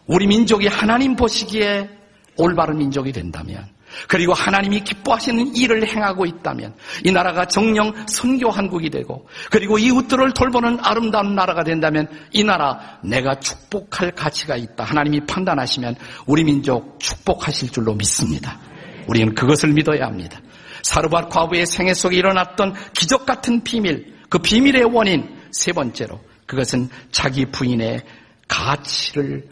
우리 0.06 0.26
민족이 0.26 0.68
하나님 0.68 1.16
보시기에 1.16 1.90
올바른 2.38 2.78
민족이 2.78 3.12
된다면 3.12 3.75
그리고 4.08 4.34
하나님이 4.34 4.80
기뻐하시는 4.80 5.56
일을 5.56 5.86
행하고 5.86 6.26
있다면 6.26 6.74
이 7.04 7.12
나라가 7.12 7.46
정령 7.46 8.06
선교 8.08 8.50
한국이 8.50 8.90
되고 8.90 9.28
그리고 9.50 9.78
이웃들을 9.78 10.32
돌보는 10.32 10.78
아름다운 10.82 11.34
나라가 11.34 11.64
된다면 11.64 12.08
이 12.32 12.44
나라 12.44 12.98
내가 13.02 13.38
축복할 13.40 14.12
가치가 14.12 14.56
있다. 14.56 14.84
하나님이 14.84 15.26
판단하시면 15.26 15.96
우리 16.26 16.44
민족 16.44 16.98
축복하실 17.00 17.70
줄로 17.70 17.94
믿습니다. 17.94 18.58
우리는 19.06 19.34
그것을 19.34 19.72
믿어야 19.72 20.06
합니다. 20.06 20.40
사르밧 20.82 21.30
과부의 21.30 21.66
생애 21.66 21.94
속에 21.94 22.16
일어났던 22.16 22.74
기적 22.92 23.26
같은 23.26 23.62
비밀, 23.62 24.14
그 24.28 24.38
비밀의 24.38 24.84
원인 24.84 25.36
세 25.50 25.72
번째로 25.72 26.20
그것은 26.46 26.88
자기 27.10 27.46
부인의 27.46 28.02
가치를 28.48 29.48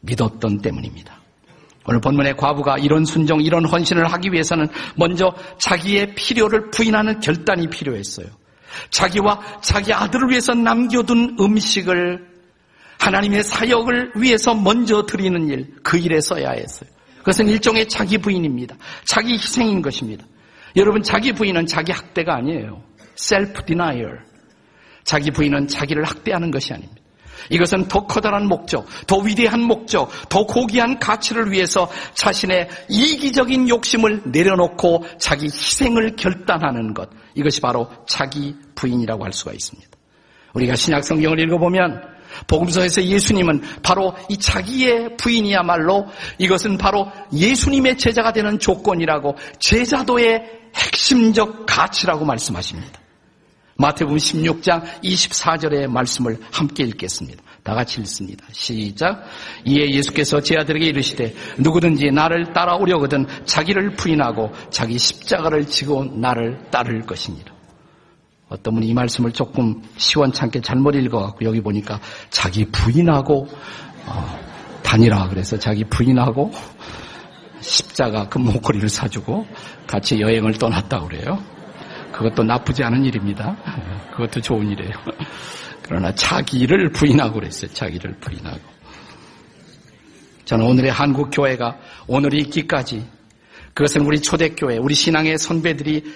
믿었던 0.00 0.60
때문입니다. 0.60 1.17
오늘 1.88 2.02
본문의 2.02 2.36
과부가 2.36 2.76
이런 2.76 3.06
순종, 3.06 3.40
이런 3.40 3.64
헌신을 3.64 4.12
하기 4.12 4.30
위해서는 4.30 4.68
먼저 4.94 5.34
자기의 5.58 6.14
필요를 6.14 6.70
부인하는 6.70 7.20
결단이 7.20 7.68
필요했어요. 7.70 8.26
자기와 8.90 9.40
자기 9.62 9.94
아들을 9.94 10.28
위해서 10.28 10.52
남겨둔 10.52 11.38
음식을 11.40 12.28
하나님의 13.00 13.42
사역을 13.42 14.12
위해서 14.16 14.54
먼저 14.54 15.06
드리는 15.06 15.48
일, 15.48 15.76
그 15.82 15.96
일에 15.96 16.20
써야 16.20 16.50
했어요. 16.50 16.90
그것은 17.20 17.48
일종의 17.48 17.88
자기 17.88 18.18
부인입니다. 18.18 18.76
자기 19.04 19.32
희생인 19.32 19.80
것입니다. 19.80 20.26
여러분, 20.76 21.02
자기 21.02 21.32
부인은 21.32 21.64
자기 21.64 21.92
학대가 21.92 22.36
아니에요. 22.36 22.82
self 23.18 23.64
denial. 23.64 24.18
자기 25.04 25.30
부인은 25.30 25.68
자기를 25.68 26.04
학대하는 26.04 26.50
것이 26.50 26.74
아닙니다. 26.74 26.97
이것은 27.50 27.88
더 27.88 28.06
커다란 28.06 28.46
목적, 28.46 28.86
더 29.06 29.18
위대한 29.18 29.60
목적, 29.60 30.10
더 30.28 30.44
고귀한 30.44 30.98
가치를 30.98 31.52
위해서 31.52 31.90
자신의 32.14 32.68
이기적인 32.88 33.68
욕심을 33.68 34.22
내려놓고 34.26 35.04
자기 35.18 35.46
희생을 35.46 36.16
결단하는 36.16 36.94
것. 36.94 37.08
이것이 37.34 37.60
바로 37.60 37.88
자기 38.06 38.56
부인이라고 38.74 39.24
할 39.24 39.32
수가 39.32 39.52
있습니다. 39.52 39.88
우리가 40.54 40.76
신약 40.76 41.04
성경을 41.04 41.40
읽어보면 41.40 42.18
복음서에서 42.46 43.02
예수님은 43.02 43.62
바로 43.82 44.14
이 44.28 44.36
자기의 44.36 45.16
부인이야말로 45.16 46.06
이것은 46.38 46.78
바로 46.78 47.10
예수님의 47.32 47.98
제자가 47.98 48.32
되는 48.32 48.58
조건이라고 48.58 49.36
제자도의 49.58 50.42
핵심적 50.74 51.66
가치라고 51.66 52.24
말씀하십니다. 52.24 53.00
마태복음 53.80 54.16
16장 54.16 54.82
24절의 55.02 55.86
말씀을 55.86 56.38
함께 56.50 56.82
읽겠습니다. 56.82 57.40
다 57.62 57.74
같이 57.74 58.00
읽습니다. 58.00 58.44
시작. 58.50 59.22
이에 59.64 59.90
예수께서 59.90 60.40
제 60.40 60.56
아들에게 60.56 60.84
이르시되 60.86 61.32
누구든지 61.58 62.10
나를 62.10 62.52
따라오려거든 62.52 63.26
자기를 63.44 63.94
부인하고 63.94 64.50
자기 64.70 64.98
십자가를 64.98 65.66
지고 65.66 66.04
나를 66.04 66.58
따를 66.72 67.02
것이니라. 67.02 67.52
어떤 68.48 68.74
분이 68.74 68.88
이 68.88 68.94
말씀을 68.94 69.30
조금 69.30 69.80
시원찮게 69.96 70.60
잘못 70.60 70.96
읽어갖고 70.96 71.44
여기 71.44 71.60
보니까 71.60 72.00
자기 72.30 72.64
부인하고 72.64 73.46
어, 74.06 74.40
다니라 74.82 75.28
그래서 75.28 75.56
자기 75.56 75.84
부인하고 75.84 76.50
십자가 77.60 78.28
그 78.28 78.38
목걸이를 78.38 78.88
사주고 78.88 79.46
같이 79.86 80.20
여행을 80.20 80.54
떠났다 80.54 81.00
그래요. 81.00 81.57
그것도 82.18 82.42
나쁘지 82.42 82.82
않은 82.82 83.04
일입니다. 83.04 83.56
그것도 84.10 84.40
좋은 84.40 84.68
일이에요. 84.68 84.92
그러나 85.82 86.12
자기를 86.12 86.90
부인하고 86.90 87.34
그랬어요. 87.34 87.72
자기를 87.72 88.16
부인하고. 88.18 88.58
저는 90.44 90.66
오늘의 90.66 90.90
한국 90.90 91.30
교회가 91.32 91.78
오늘이 92.08 92.38
있기까지 92.38 93.06
그것은 93.72 94.04
우리 94.04 94.20
초대교회, 94.20 94.78
우리 94.78 94.94
신앙의 94.94 95.38
선배들이 95.38 96.12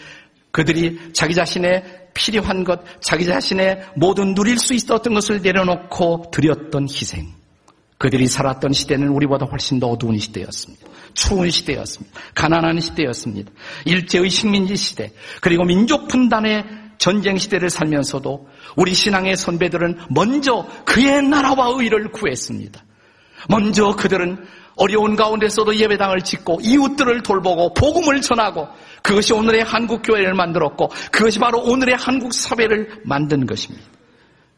그들이 0.51 1.13
자기 1.13 1.35
자신의 1.35 2.09
필요한 2.15 2.65
것, 2.65 2.81
자기 3.01 3.25
자신의 3.25 3.91
모든 3.95 4.35
누릴 4.35 4.59
수 4.59 4.75
있었던 4.75 5.15
것을 5.15 5.41
내려놓고 5.41 6.33
드렸던 6.33 6.89
희생. 6.89 7.42
그들이 8.03 8.27
살았던 8.27 8.73
시대는 8.73 9.11
우리보다 9.11 9.47
훨씬 9.47 9.79
더 9.79 9.87
어두운 9.87 10.19
시대였습니다. 10.19 10.89
추운 11.15 11.49
시대였습니다. 11.51 12.19
가난한 12.35 12.81
시대였습니다. 12.81 13.53
일제의 13.85 14.29
식민지 14.29 14.75
시대, 14.75 15.13
그리고 15.41 15.63
민족 15.63 16.09
분단의 16.09 16.65
전쟁 16.99 17.39
시대를 17.39 17.71
살면서도 17.71 18.49
우리 18.75 18.93
신앙의 18.93 19.37
선배들은 19.37 19.99
먼저 20.11 20.67
그의 20.85 21.23
나라와 21.23 21.77
의를 21.79 22.11
구했습니다. 22.11 22.85
먼저 23.49 23.95
그들은 23.95 24.47
어려운 24.75 25.15
가운데서도 25.15 25.77
예배당을 25.77 26.23
짓고 26.23 26.59
이웃들을 26.61 27.23
돌보고 27.23 27.73
복음을 27.75 28.21
전하고 28.21 28.67
그것이 29.05 29.33
오늘의 29.33 29.63
한국 29.63 30.03
교회를 30.03 30.35
만들었고 30.35 30.89
그것이 31.13 31.39
바로 31.39 31.61
오늘의 31.61 31.95
한국 31.97 32.35
사회를 32.35 33.03
만든 33.05 33.47
것입니다. 33.47 33.87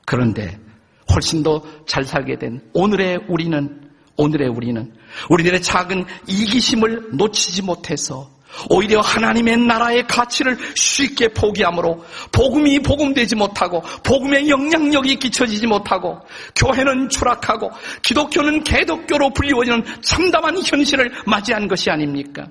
그런데 0.06 0.63
훨씬 1.12 1.42
더 1.42 1.62
잘 1.86 2.04
살게 2.04 2.38
된 2.38 2.60
오늘의 2.72 3.20
우리는 3.28 3.80
오늘의 4.16 4.48
우리는 4.48 4.92
우리들의 5.30 5.62
작은 5.62 6.04
이기심을 6.26 7.16
놓치지 7.16 7.62
못해서 7.62 8.30
오히려 8.70 9.00
하나님의 9.00 9.56
나라의 9.58 10.06
가치를 10.06 10.56
쉽게 10.76 11.28
포기함으로 11.28 12.04
복음이 12.30 12.80
복음되지 12.80 13.34
못하고 13.34 13.82
복음의 14.04 14.48
영향력이 14.48 15.16
끼쳐지지 15.16 15.66
못하고 15.66 16.20
교회는 16.54 17.08
추락하고 17.08 17.70
기독교는 18.02 18.62
개독교로 18.62 19.30
불리워지는 19.30 19.84
참담한 20.02 20.58
현실을 20.64 21.12
맞이한 21.26 21.66
것이 21.66 21.90
아닙니까? 21.90 22.46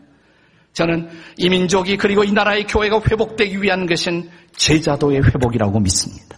저는 0.73 1.09
이 1.37 1.49
민족이 1.49 1.97
그리고 1.97 2.23
이 2.23 2.31
나라의 2.31 2.65
교회가 2.67 2.99
회복되기 3.09 3.61
위한 3.61 3.85
것은 3.85 4.29
제자도의 4.57 5.23
회복이라고 5.23 5.79
믿습니다. 5.79 6.37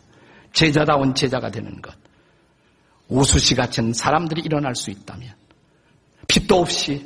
제자다운 0.54 1.16
제자가 1.16 1.50
되는 1.50 1.82
것. 1.82 2.05
우수시 3.08 3.56
같은 3.56 3.94
사람들이 3.94 4.42
일어날 4.42 4.76
수 4.76 4.92
있다면 4.92 5.34
빛도 6.28 6.60
없이 6.60 7.06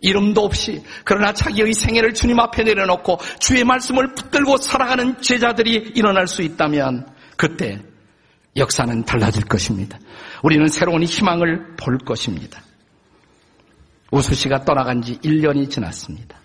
이름도 0.00 0.44
없이 0.44 0.82
그러나 1.04 1.32
자기의 1.32 1.74
생애를 1.74 2.14
주님 2.14 2.40
앞에 2.40 2.62
내려놓고 2.64 3.18
주의 3.38 3.64
말씀을 3.64 4.14
붙들고 4.14 4.58
살아가는 4.58 5.20
제자들이 5.20 5.92
일어날 5.94 6.26
수 6.26 6.42
있다면 6.42 7.06
그때 7.36 7.80
역사는 8.56 9.04
달라질 9.04 9.44
것입니다. 9.44 9.98
우리는 10.42 10.66
새로운 10.68 11.02
희망을 11.02 11.76
볼 11.76 11.98
것입니다. 11.98 12.62
우수 14.10 14.34
씨가 14.34 14.64
떠나간 14.64 15.02
지 15.02 15.16
1년이 15.18 15.70
지났습니다. 15.70 16.40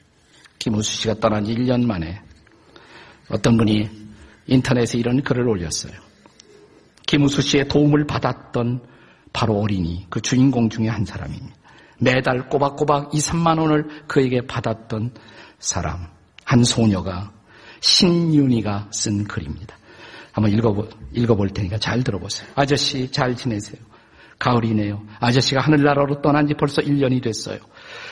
김우수 0.59 0.93
씨가 1.01 1.15
떠난 1.15 1.45
지 1.45 1.55
1년 1.55 1.85
만에 1.85 2.21
어떤 3.29 3.57
분이 3.57 3.89
인터넷에 4.47 4.99
이런 4.99 5.23
글을 5.23 5.47
올렸어요. 5.47 6.04
김우수 7.07 7.41
씨의 7.41 7.67
도움을 7.67 8.05
받았던 8.05 8.81
바로 9.33 9.59
어린이, 9.59 10.05
그 10.09 10.21
주인공 10.21 10.69
중에 10.69 10.87
한 10.87 11.05
사람입니다. 11.05 11.55
매달 11.99 12.49
꼬박꼬박 12.49 13.13
2, 13.13 13.17
3만 13.19 13.59
원을 13.59 13.87
그에게 14.07 14.45
받았던 14.45 15.13
사람, 15.59 16.07
한 16.43 16.63
소녀가 16.63 17.31
신윤이가 17.81 18.89
쓴 18.91 19.25
글입니다. 19.25 19.77
한번 20.31 20.51
읽어볼, 20.51 20.89
읽어볼 21.13 21.49
테니까 21.49 21.77
잘 21.77 22.03
들어보세요. 22.03 22.49
아저씨 22.55 23.11
잘 23.11 23.35
지내세요. 23.35 23.81
가을이네요. 24.37 25.01
아저씨가 25.19 25.61
하늘나라로 25.61 26.21
떠난 26.21 26.47
지 26.47 26.53
벌써 26.55 26.81
1년이 26.81 27.23
됐어요. 27.23 27.59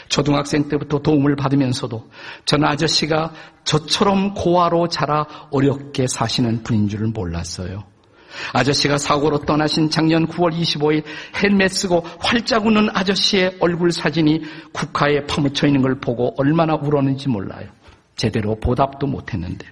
초등학생 0.08 0.70
때부터 0.70 1.00
도움을 1.00 1.36
받으면서도 1.36 2.10
전 2.46 2.64
아저씨가 2.64 3.34
저처럼 3.66 4.34
고아로 4.34 4.88
자라 4.88 5.26
어렵게 5.52 6.08
사시는 6.08 6.64
분인 6.64 6.88
줄을 6.88 7.08
몰랐어요. 7.08 7.93
아저씨가 8.54 8.98
사고로 8.98 9.40
떠나신 9.40 9.90
작년 9.90 10.28
9월 10.28 10.54
25일 10.58 11.04
헬멧 11.42 11.72
쓰고 11.72 12.06
활짝 12.20 12.66
웃는 12.66 12.90
아저씨의 12.94 13.58
얼굴 13.60 13.92
사진이 13.92 14.42
국화에 14.72 15.26
파묻혀 15.26 15.68
있는 15.68 15.82
걸 15.82 16.00
보고 16.00 16.34
얼마나 16.38 16.76
울었는지 16.76 17.30
몰라요. 17.30 17.68
제대로 18.16 18.56
보답도 18.60 19.08
못했는데. 19.08 19.66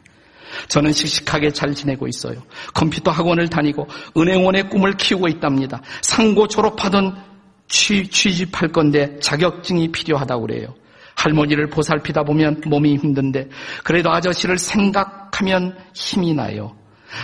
저는 0.67 0.91
씩씩하게 0.91 1.51
잘 1.51 1.73
지내고 1.73 2.07
있어요. 2.07 2.41
컴퓨터 2.73 3.11
학원을 3.11 3.47
다니고 3.49 3.87
은행원의 4.17 4.69
꿈을 4.69 4.97
키우고 4.97 5.27
있답니다. 5.29 5.81
상고 6.01 6.47
졸업하던 6.47 7.15
취, 7.67 8.07
취집할 8.09 8.69
건데 8.69 9.17
자격증이 9.19 9.91
필요하다고 9.91 10.41
그래요. 10.47 10.75
할머니를 11.15 11.67
보살피다 11.69 12.23
보면 12.23 12.61
몸이 12.65 12.95
힘든데 12.97 13.49
그래도 13.83 14.11
아저씨를 14.11 14.57
생각하면 14.57 15.77
힘이 15.93 16.33
나요. 16.33 16.75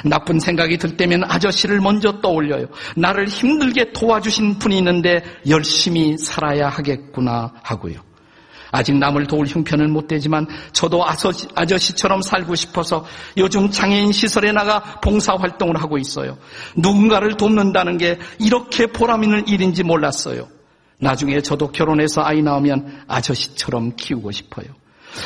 나쁜 0.03 0.39
생각이 0.39 0.77
들 0.77 0.97
때면 0.97 1.23
아저씨를 1.23 1.79
먼저 1.79 2.19
떠올려요. 2.21 2.67
나를 2.95 3.27
힘들게 3.27 3.93
도와주신 3.93 4.59
분이 4.59 4.77
있는데 4.77 5.23
열심히 5.47 6.17
살아야 6.17 6.69
하겠구나 6.69 7.53
하고요. 7.63 8.07
아직 8.71 8.97
남을 8.97 9.27
도울 9.27 9.47
형편은 9.47 9.91
못 9.91 10.07
되지만 10.07 10.45
저도 10.73 11.03
아저씨, 11.05 11.95
처럼 11.95 12.21
살고 12.21 12.55
싶어서 12.55 13.05
요즘 13.37 13.69
장애인 13.69 14.11
시설에 14.11 14.51
나가 14.51 14.99
봉사활동을 15.01 15.81
하고 15.81 15.97
있어요. 15.97 16.37
누군가를 16.75 17.37
돕는다는 17.37 17.97
게 17.97 18.19
이렇게 18.39 18.87
보람 18.87 19.23
있는 19.23 19.47
일인지 19.47 19.83
몰랐어요. 19.83 20.49
나중에 20.99 21.41
저도 21.41 21.71
결혼해서 21.71 22.23
아이 22.23 22.41
나오면 22.41 23.03
아저씨처럼 23.07 23.95
키우고 23.95 24.31
싶어요. 24.31 24.67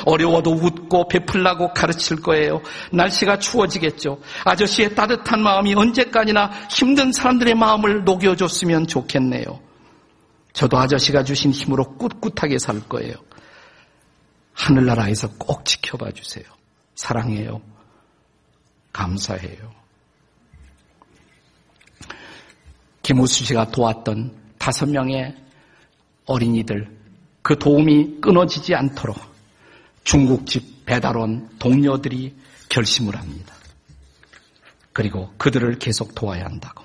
어려워도 0.05 0.51
웃고 0.51 1.07
베풀라고 1.07 1.73
가르칠 1.73 2.21
거예요. 2.21 2.61
날씨가 2.91 3.39
추워지겠죠. 3.39 4.19
아저씨의 4.45 4.95
따뜻한 4.95 5.41
마음이 5.41 5.73
언제까지나 5.73 6.51
힘든 6.69 7.11
사람들의 7.11 7.55
마음을 7.55 8.03
녹여줬으면 8.03 8.87
좋겠네요. 8.87 9.59
저도 10.53 10.77
아저씨가 10.77 11.23
주신 11.23 11.51
힘으로 11.51 11.95
꿋꿋하게 11.97 12.59
살 12.59 12.79
거예요. 12.81 13.13
하늘나라에서 14.53 15.29
꼭 15.37 15.65
지켜봐 15.65 16.11
주세요. 16.11 16.45
사랑해요. 16.95 17.61
감사해요. 18.93 19.81
김우수 23.01 23.45
씨가 23.45 23.71
도왔던 23.71 24.35
다섯 24.57 24.87
명의 24.87 25.35
어린이들, 26.25 26.87
그 27.41 27.57
도움이 27.57 28.21
끊어지지 28.21 28.75
않도록 28.75 29.17
중국집 30.03 30.85
배달원 30.85 31.49
동료들이 31.59 32.35
결심을 32.69 33.15
합니다. 33.15 33.53
그리고 34.93 35.29
그들을 35.37 35.79
계속 35.79 36.15
도와야 36.15 36.45
한다고. 36.45 36.83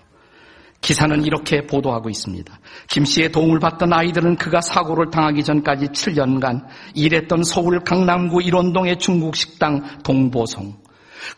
기사는 0.80 1.24
이렇게 1.24 1.66
보도하고 1.66 2.10
있습니다. 2.10 2.60
김 2.88 3.04
씨의 3.04 3.32
도움을 3.32 3.58
받던 3.58 3.92
아이들은 3.92 4.36
그가 4.36 4.60
사고를 4.60 5.10
당하기 5.10 5.42
전까지 5.42 5.86
7년간 5.86 6.64
일했던 6.94 7.42
서울 7.42 7.80
강남구 7.80 8.42
일원동의 8.42 8.98
중국 8.98 9.34
식당 9.34 10.02
동보성. 10.04 10.76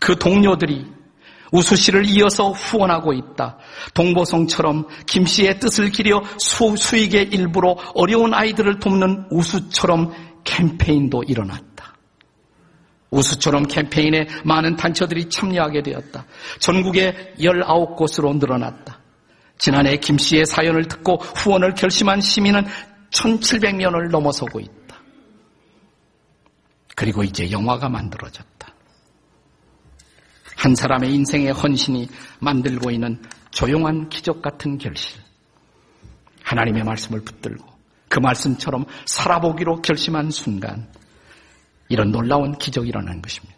그 0.00 0.18
동료들이 0.18 0.86
우수 1.50 1.76
씨를 1.76 2.04
이어서 2.10 2.50
후원하고 2.50 3.14
있다. 3.14 3.56
동보성처럼 3.94 4.86
김 5.06 5.24
씨의 5.24 5.60
뜻을 5.60 5.90
기려 5.90 6.22
수, 6.38 6.76
수익의 6.76 7.30
일부로 7.32 7.78
어려운 7.94 8.34
아이들을 8.34 8.80
돕는 8.80 9.28
우수처럼 9.30 10.12
캠페인도 10.44 11.22
일어났다. 11.22 11.67
우수처럼 13.10 13.66
캠페인에 13.66 14.28
많은 14.44 14.76
단체들이 14.76 15.30
참여하게 15.30 15.82
되었다. 15.82 16.26
전국에 16.58 17.34
19곳으로 17.38 18.38
늘어났다. 18.38 19.00
지난해 19.58 19.96
김 19.96 20.18
씨의 20.18 20.46
사연을 20.46 20.86
듣고 20.86 21.16
후원을 21.16 21.74
결심한 21.74 22.20
시민은 22.20 22.66
1700명을 23.10 24.10
넘어서고 24.10 24.60
있다. 24.60 24.78
그리고 26.94 27.22
이제 27.24 27.50
영화가 27.50 27.88
만들어졌다. 27.88 28.48
한 30.56 30.74
사람의 30.74 31.14
인생의 31.14 31.52
헌신이 31.52 32.08
만들고 32.40 32.90
있는 32.90 33.22
조용한 33.50 34.08
기적 34.08 34.42
같은 34.42 34.76
결실. 34.78 35.20
하나님의 36.42 36.82
말씀을 36.82 37.20
붙들고 37.22 37.64
그 38.08 38.18
말씀처럼 38.18 38.84
살아보기로 39.06 39.82
결심한 39.82 40.30
순간 40.30 40.88
이런 41.88 42.10
놀라운 42.10 42.56
기적이 42.58 42.88
일어난 42.90 43.20
것입니다. 43.22 43.56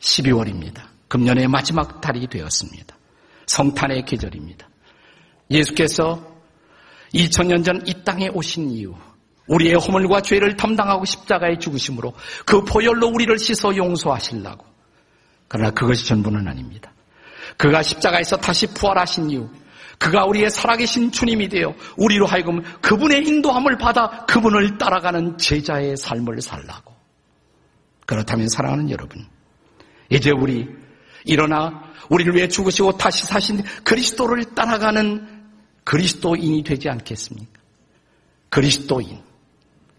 12월입니다. 0.00 0.82
금년의 1.08 1.48
마지막 1.48 2.00
달이 2.00 2.26
되었습니다. 2.26 2.96
성탄의 3.46 4.04
계절입니다. 4.04 4.68
예수께서 5.50 6.34
2000년 7.14 7.64
전 7.64 7.82
이 7.86 7.94
땅에 8.04 8.28
오신 8.28 8.70
이후 8.70 8.94
우리의 9.46 9.74
허물과 9.74 10.22
죄를 10.22 10.56
담당하고 10.56 11.04
십자가에 11.04 11.58
죽으심으로 11.58 12.14
그 12.46 12.64
보혈로 12.64 13.08
우리를 13.08 13.38
씻어 13.38 13.76
용서하시려고. 13.76 14.64
그러나 15.48 15.70
그것이 15.70 16.06
전부는 16.06 16.48
아닙니다. 16.48 16.92
그가 17.56 17.82
십자가에서 17.82 18.36
다시 18.38 18.66
부활하신 18.66 19.30
이후 19.30 19.50
그가 19.98 20.24
우리의 20.24 20.50
살아계신 20.50 21.12
주님이 21.12 21.48
되어 21.48 21.74
우리로 21.96 22.26
하여금 22.26 22.62
그분의 22.80 23.24
인도함을 23.26 23.78
받아 23.78 24.24
그분을 24.26 24.78
따라가는 24.78 25.38
제자의 25.38 25.96
삶을 25.96 26.40
살라고. 26.40 26.93
그렇다면 28.06 28.48
사랑하는 28.48 28.90
여러분, 28.90 29.26
이제 30.10 30.30
우리 30.30 30.68
일어나 31.24 31.92
우리를 32.10 32.34
위해 32.34 32.48
죽으시고 32.48 32.98
다시 32.98 33.26
사신 33.26 33.62
그리스도를 33.82 34.54
따라가는 34.54 35.34
그리스도인이 35.84 36.62
되지 36.62 36.88
않겠습니까? 36.88 37.60
그리스도인, 38.50 39.22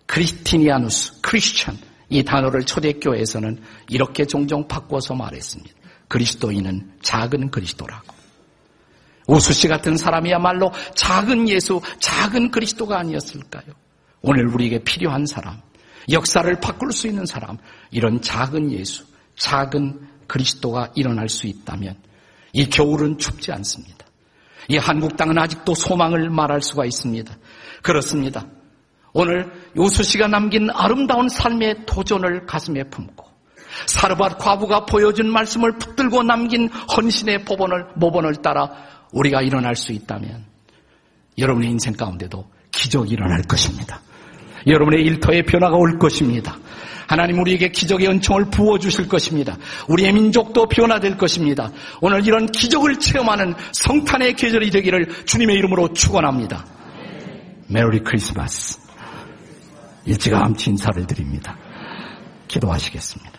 크리스티니아누스, 0.06 1.22
크리스천 1.22 1.78
이 2.10 2.24
단어를 2.24 2.64
초대교회에서는 2.64 3.62
이렇게 3.90 4.26
종종 4.26 4.68
바꿔서 4.68 5.16
말했습니다. 5.16 5.74
그리스도인은 6.08 6.98
작은 7.02 7.50
그리스도라고. 7.50 8.16
우수 9.28 9.54
씨 9.54 9.68
같은 9.68 9.98
사람이야말로 9.98 10.72
작은 10.94 11.50
예수, 11.50 11.82
작은 12.00 12.52
그리스도가 12.52 13.00
아니었을까요? 13.00 13.66
오늘 14.22 14.48
우리에게 14.48 14.84
필요한 14.84 15.26
사람, 15.26 15.62
역사를 16.12 16.60
바꿀 16.60 16.92
수 16.92 17.08
있는 17.08 17.26
사람, 17.26 17.58
이런 17.92 18.22
작은 18.22 18.72
예수, 18.72 19.06
작은 19.38 20.08
그리스도가 20.28 20.92
일어날 20.96 21.30
수 21.30 21.48
있다면 21.48 21.96
이 22.54 22.66
겨울은 22.70 23.18
춥지 23.18 23.52
않습니다. 23.52 24.06
이 24.68 24.78
한국 24.78 25.18
땅은 25.18 25.38
아직도 25.38 25.76
소망을 25.76 26.30
말할 26.30 26.62
수가 26.62 26.86
있습니다. 26.86 27.36
그렇습니다. 27.82 28.46
오늘 29.14 29.52
요수 29.78 30.04
씨가 30.04 30.28
남긴 30.28 30.70
아름다운 30.72 31.30
삶의 31.30 31.86
도전을 31.86 32.46
가슴에 32.46 32.84
품고 32.86 33.26
사르밧 33.88 34.40
과부가 34.40 34.86
보여준 34.86 35.32
말씀을 35.32 35.78
붙들고 35.78 36.24
남긴 36.24 36.70
헌신의 36.70 37.46
법원을 37.46 37.88
모본을 37.96 38.36
따라 38.38 38.72
우리가 39.12 39.42
일어날 39.42 39.76
수 39.76 39.92
있다면 39.92 40.46
여러분의 41.38 41.70
인생 41.70 41.94
가운데도 41.94 42.50
기적이 42.72 43.14
일어날 43.14 43.42
것입니다. 43.44 44.02
여러분의 44.68 45.04
일터에 45.04 45.44
변화가 45.44 45.76
올 45.76 45.98
것입니다. 46.00 46.58
하나님 47.08 47.40
우리에게 47.40 47.70
기적의 47.70 48.08
은총을 48.08 48.46
부어주실 48.50 49.08
것입니다. 49.08 49.58
우리의 49.88 50.14
민족도 50.14 50.68
변화될 50.68 51.18
것입니다. 51.18 51.72
오늘 52.02 52.26
이런 52.26 52.48
기적을 52.48 53.00
체험하는 53.00 53.54
성탄의 53.74 54.34
계절이 54.34 54.72
되기를 54.72 55.26
주님의 55.26 55.56
이름으로 55.58 55.94
축원합니다. 55.94 56.66
메리 57.68 58.00
크리스마스. 58.00 58.80
일찌감치 60.06 60.72
인사를 60.72 61.06
드립니다. 61.08 61.58
기도하시겠습니다. 62.48 63.32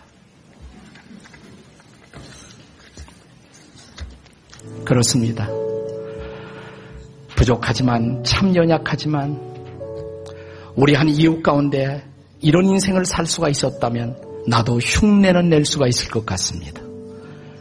그렇습니다. 4.85 5.47
부족하지만 7.35 8.23
참 8.23 8.55
연약하지만 8.55 9.56
우리 10.77 10.93
한 10.93 11.09
이웃 11.09 11.41
가운데 11.41 12.05
이런 12.39 12.67
인생을 12.67 13.05
살 13.05 13.25
수가 13.25 13.49
있었다면 13.49 14.15
나도 14.47 14.77
흉내는 14.77 15.49
낼 15.49 15.65
수가 15.65 15.87
있을 15.87 16.09
것 16.11 16.25
같습니다. 16.25 16.81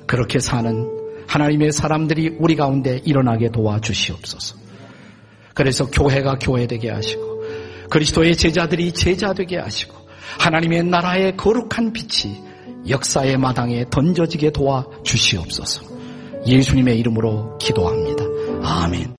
그렇게 0.07 0.39
사는 0.39 0.87
하나님의 1.27 1.73
사람들이 1.73 2.37
우리 2.39 2.55
가운데 2.55 3.01
일어나게 3.05 3.51
도와주시옵소서. 3.51 4.57
그래서 5.55 5.87
교회가 5.87 6.39
교회되게 6.39 6.91
하시고 6.91 7.43
그리스도의 7.89 8.37
제자들이 8.37 8.93
제자되게 8.93 9.57
하시고 9.59 9.97
하나님의 10.39 10.85
나라의 10.85 11.37
거룩한 11.39 11.95
빛이 11.95 12.39
역사의 12.87 13.39
마당에 13.39 13.87
던져지게 13.91 14.51
도와주시옵소서. 14.51 15.83
예수님의 16.47 16.99
이름으로 16.99 17.57
기도합니다. 17.59 18.25
아멘. 18.63 19.17